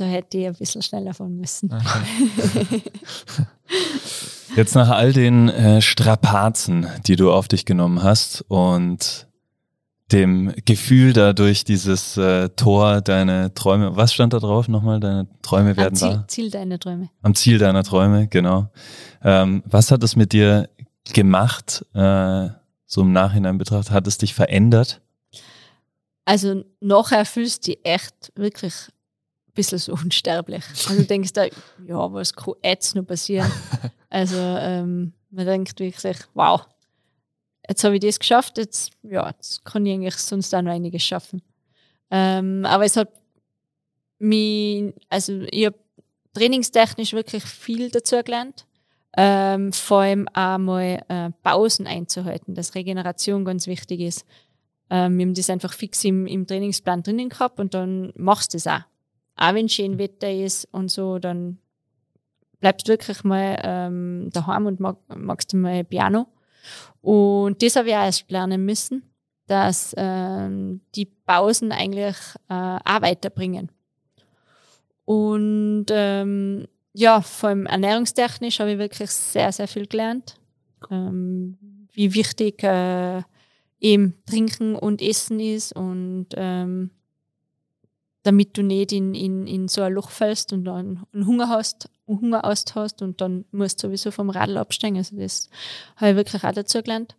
[0.00, 1.72] da hätte ich ein bisschen schneller fahren müssen.
[1.72, 2.82] Okay.
[4.56, 9.28] Jetzt nach all den äh, Strapazen, die du auf dich genommen hast und
[10.10, 14.98] dem Gefühl dadurch dieses äh, Tor, deine Träume, was stand da drauf nochmal?
[14.98, 16.24] Deine Träume werden Am Ziel, wahr?
[16.28, 17.10] Ziel deiner Träume.
[17.22, 18.70] Am Ziel deiner Träume, genau.
[19.22, 20.68] Ähm, was hat es mit dir
[21.12, 22.48] gemacht, äh,
[22.86, 23.92] so im Nachhinein betrachtet?
[23.92, 25.00] Hat es dich verändert?
[26.24, 28.74] Also nachher fühlst du dich echt wirklich
[29.60, 30.64] bisschen so unsterblich.
[30.68, 31.44] Also du denkst da,
[31.86, 33.50] ja, was kann jetzt noch passieren?
[34.12, 36.66] Also ähm, man denkt wirklich, wow,
[37.68, 41.04] jetzt habe ich das geschafft, jetzt, ja, jetzt kann ich eigentlich sonst auch noch einiges
[41.04, 41.42] schaffen.
[42.10, 43.08] Ähm, aber es hat
[44.18, 45.78] mich, also ich habe
[46.34, 48.66] trainingstechnisch wirklich viel dazu gelernt.
[49.16, 54.24] Ähm, vor allem auch mal äh, Pausen einzuhalten, dass Regeneration ganz wichtig ist.
[54.88, 58.58] Ähm, wir haben das einfach fix im, im Trainingsplan drinnen gehabt und dann machst du
[58.58, 58.82] es auch.
[59.40, 61.58] Auch wenn schön Wetter ist und so, dann
[62.60, 66.26] bleibst du wirklich mal ähm, daheim und mag, magst du mal Piano.
[67.00, 69.02] Und das habe ich auch erst lernen müssen,
[69.46, 72.16] dass ähm, die Pausen eigentlich
[72.50, 73.72] äh, auch weiterbringen.
[75.06, 80.36] Und ähm, ja, vor allem ernährungstechnisch habe ich wirklich sehr, sehr viel gelernt.
[80.90, 81.56] Ähm,
[81.92, 83.22] wie wichtig äh,
[83.80, 86.90] eben Trinken und Essen ist und ähm,
[88.30, 91.90] damit du nicht in, in, in so ein Loch fällst und dann einen Hunger hast,
[92.06, 94.98] einen Hunger hast und dann musst du sowieso vom Radl absteigen.
[94.98, 95.50] Also das
[95.96, 97.16] habe ich wirklich auch dazu gelernt.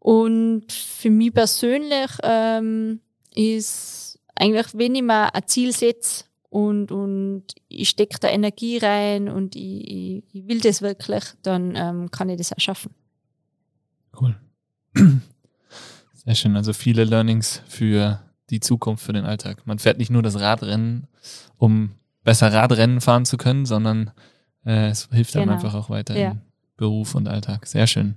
[0.00, 2.98] Und für mich persönlich ähm,
[3.36, 9.28] ist eigentlich, wenn ich mir ein Ziel setze und, und ich stecke da Energie rein
[9.28, 12.92] und ich, ich, ich will das wirklich, dann ähm, kann ich das auch schaffen.
[14.20, 14.34] Cool.
[16.14, 16.56] Sehr schön.
[16.56, 19.66] Also viele Learnings für die Zukunft, für den Alltag.
[19.66, 21.06] Man fährt nicht nur das Radrennen,
[21.56, 21.92] um
[22.24, 24.10] besser Radrennen fahren zu können, sondern
[24.64, 25.54] äh, es hilft einem Genau.
[25.56, 26.32] einfach auch weiter Ja.
[26.32, 26.40] im
[26.76, 27.66] Beruf und Alltag.
[27.66, 28.16] Sehr schön.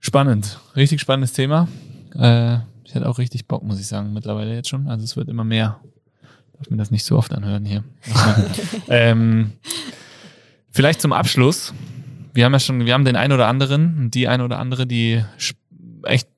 [0.00, 0.58] Spannend.
[0.76, 1.68] Richtig spannendes Thema.
[2.14, 4.88] Äh, ich hätte auch richtig Bock, muss ich sagen, mittlerweile jetzt schon.
[4.88, 5.80] Also es wird immer mehr.
[6.52, 7.82] Darf mir das nicht so oft anhören hier.
[8.88, 9.52] ähm,
[10.70, 11.74] vielleicht zum Abschluss.
[12.32, 15.22] Wir haben ja schon, wir haben den ein oder anderen, die ein oder andere, die
[16.04, 16.28] echt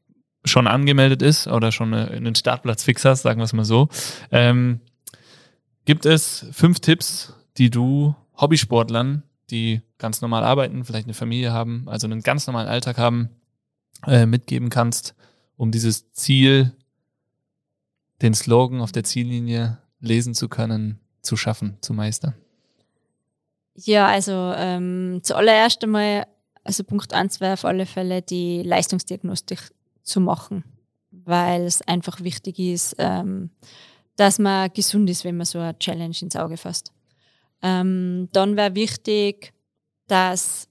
[0.44, 3.88] schon angemeldet ist oder schon einen Startplatz fix hast, sagen wir es mal so.
[4.30, 4.80] Ähm,
[5.84, 11.88] gibt es fünf Tipps, die du Hobbysportlern, die ganz normal arbeiten, vielleicht eine Familie haben,
[11.88, 13.30] also einen ganz normalen Alltag haben,
[14.06, 15.14] äh, mitgeben kannst,
[15.56, 16.72] um dieses Ziel,
[18.22, 22.34] den Slogan auf der Ziellinie lesen zu können, zu schaffen, zu meistern?
[23.74, 26.26] Ja, also ähm, zuallererst einmal,
[26.64, 29.70] also Punkt eins wäre auf alle Fälle die Leistungsdiagnostik
[30.08, 30.64] zu machen,
[31.10, 33.50] weil es einfach wichtig ist, ähm,
[34.16, 36.92] dass man gesund ist, wenn man so eine Challenge ins Auge fasst.
[37.62, 39.52] Ähm, dann wäre wichtig,
[40.06, 40.68] dass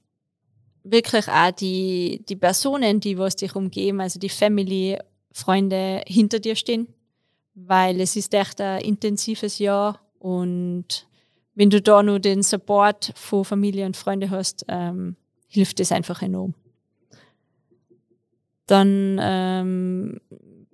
[0.84, 4.98] wirklich auch die, die Personen, die was dich umgeben, also die Family,
[5.32, 6.88] Freunde hinter dir stehen,
[7.54, 11.08] weil es ist echt ein intensives Jahr und
[11.54, 15.16] wenn du da nur den Support von Familie und Freunde hast, ähm,
[15.48, 16.54] hilft es einfach enorm.
[18.68, 20.22] Dann ähm,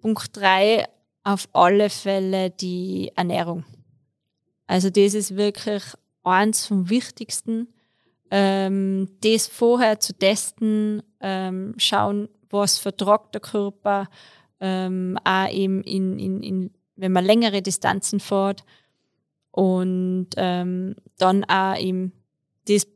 [0.02, 0.86] Punkt drei
[1.24, 3.64] auf alle Fälle die Ernährung.
[4.68, 5.84] Also das ist wirklich
[6.24, 7.68] eins vom Wichtigsten,
[8.32, 14.10] ähm, das vorher zu testen, ähm, schauen, was vertragt der Körper,
[14.60, 18.64] ähm, auch eben in, in, in, wenn man längere Distanzen fährt,
[19.54, 22.12] und ähm, dann auch eben
[22.68, 22.88] das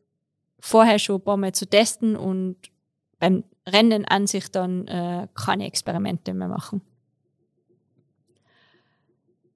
[0.59, 2.57] vorher schon ein paar Mal zu testen und
[3.19, 6.81] beim Rennen an sich dann äh, keine Experimente mehr machen.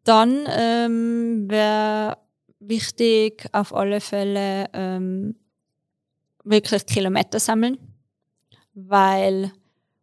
[0.03, 2.18] Dann ähm, wäre
[2.59, 5.36] wichtig auf alle Fälle ähm,
[6.43, 7.78] wirklich Kilometer sammeln,
[8.74, 9.51] weil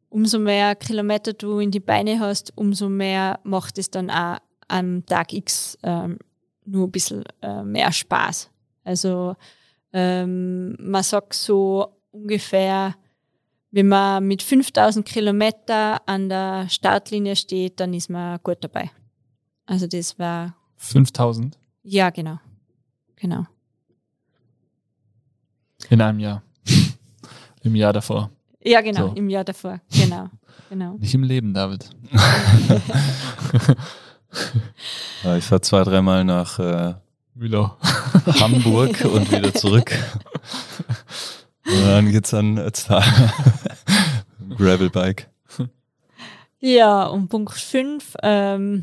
[0.09, 4.39] umso mehr Kilometer du in die Beine hast, umso mehr macht es dann auch
[4.69, 6.19] am Tag X ähm,
[6.65, 8.51] nur ein bisschen äh, mehr Spaß.
[8.85, 9.35] Also
[9.93, 12.95] ähm, man sagt so ungefähr,
[13.71, 18.91] wenn man mit 5000 Kilometer an der Startlinie steht, dann ist man gut dabei.
[19.67, 21.59] Also das war 5000?
[21.83, 22.39] Ja, genau.
[23.17, 23.45] Genau.
[25.91, 26.43] In einem Jahr.
[27.63, 28.31] Im Jahr davor.
[28.63, 29.15] Ja, genau, So.
[29.15, 29.81] im Jahr davor.
[29.91, 30.29] Genau.
[30.69, 30.95] genau.
[30.99, 31.89] Nicht im Leben, David.
[35.39, 36.95] Ich fahre zwei, dreimal nach äh,
[37.35, 37.77] Müller.
[38.41, 39.91] Hamburg und wieder zurück.
[41.69, 43.05] Und dann geht's an Ötztal.
[44.57, 45.29] Gravelbike.
[46.61, 48.83] Ja, und Punkt 5, ähm,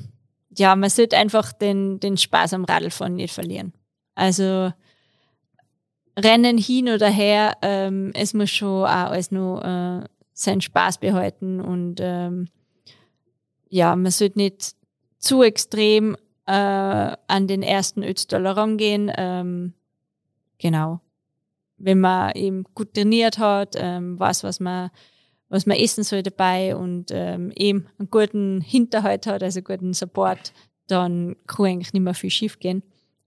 [0.57, 3.73] ja, man sollte einfach den, den Spaß am Radlfahren nicht verlieren.
[4.15, 4.71] Also
[6.17, 11.59] Rennen hin oder her, ähm, es muss schon auch alles nur äh, seinen Spaß behalten
[11.59, 12.47] und ähm,
[13.67, 14.75] ja, man sollte nicht
[15.19, 16.15] zu extrem
[16.45, 19.11] äh, an den ersten Ötztaler rangehen.
[19.17, 19.73] Ähm,
[20.59, 21.01] genau.
[21.77, 24.91] Wenn man eben gut trainiert hat, ähm, weiß, was man
[25.49, 30.53] was man essen soll dabei und ähm, eben einen guten Hinterhalt hat, also guten Support,
[30.87, 32.83] dann kann eigentlich nicht mehr viel schief gehen.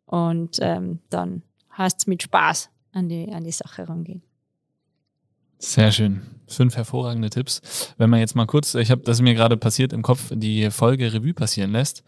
[0.07, 1.43] Und ähm, dann
[1.77, 4.23] heißt es mit Spaß an die, an die Sache rangehen.
[5.59, 6.23] Sehr schön.
[6.47, 7.95] Fünf hervorragende Tipps.
[7.99, 11.13] Wenn man jetzt mal kurz, ich habe, das mir gerade passiert im Kopf, die Folge
[11.13, 12.05] Revue passieren lässt.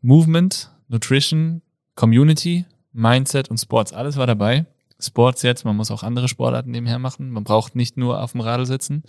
[0.00, 1.62] Movement, Nutrition,
[1.94, 4.66] Community, Mindset und Sports, alles war dabei.
[4.98, 7.30] Sports jetzt, man muss auch andere Sportarten nebenher machen.
[7.30, 9.02] Man braucht nicht nur auf dem Radl sitzen,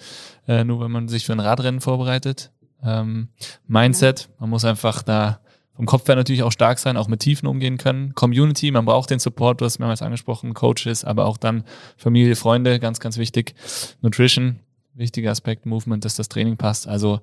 [0.48, 2.52] äh, nur wenn man sich für ein Radrennen vorbereitet.
[2.84, 3.30] Ähm,
[3.68, 5.40] Mindset, man muss einfach da
[5.78, 8.16] vom Kopf her natürlich auch stark sein, auch mit Tiefen umgehen können.
[8.16, 11.64] Community, man braucht den Support, du hast mehrmals angesprochen, Coaches, aber auch dann
[11.98, 13.54] Familie, Freunde, ganz, ganz wichtig.
[14.02, 14.60] Nutrition,
[14.96, 16.88] wichtiger Aspekt, Movement, dass das Training passt.
[16.88, 17.22] Also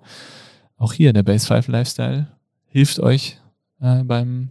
[0.76, 2.28] auch hier der Base 5 Lifestyle
[2.66, 3.38] hilft euch
[3.80, 4.50] äh, beim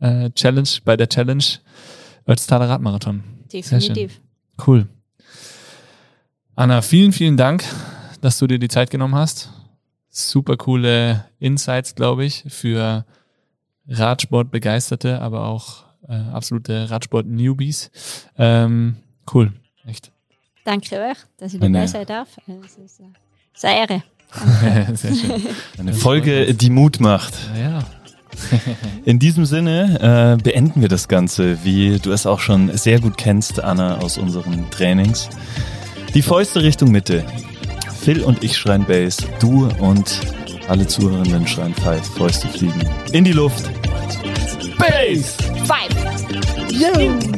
[0.00, 1.44] äh, Challenge, bei der Challenge
[2.28, 3.22] Ötztaler Radmarathon.
[3.52, 4.20] Definitiv.
[4.66, 4.86] Cool.
[6.54, 7.64] Anna, vielen, vielen Dank,
[8.20, 9.50] dass du dir die Zeit genommen hast.
[10.10, 13.04] Super coole Insights, glaube ich, für
[13.88, 17.90] Radsport-Begeisterte, aber auch äh, absolute Radsport-Newbies.
[18.36, 18.96] Ähm,
[19.32, 19.52] cool,
[19.86, 20.10] echt.
[20.64, 22.28] Danke euch, dass ich dabei sein darf.
[22.64, 23.14] Es ist eine
[23.54, 24.02] es ist eine Ehre.
[24.96, 25.42] Sehr schön.
[25.78, 27.34] Eine Folge, die Mut macht.
[27.56, 27.82] Ja,
[29.04, 33.16] In diesem Sinne äh, beenden wir das Ganze, wie du es auch schon sehr gut
[33.16, 35.28] kennst, Anna, aus unseren Trainings.
[36.14, 37.24] Die Fäuste Richtung Mitte.
[38.00, 40.20] Phil und ich schreien Bass, du und
[40.68, 42.06] alle Zuhörenden schreien Five.
[42.06, 42.80] Fäuste fliegen
[43.12, 43.70] in die Luft.
[44.78, 45.36] Bass!
[45.66, 47.37] Five!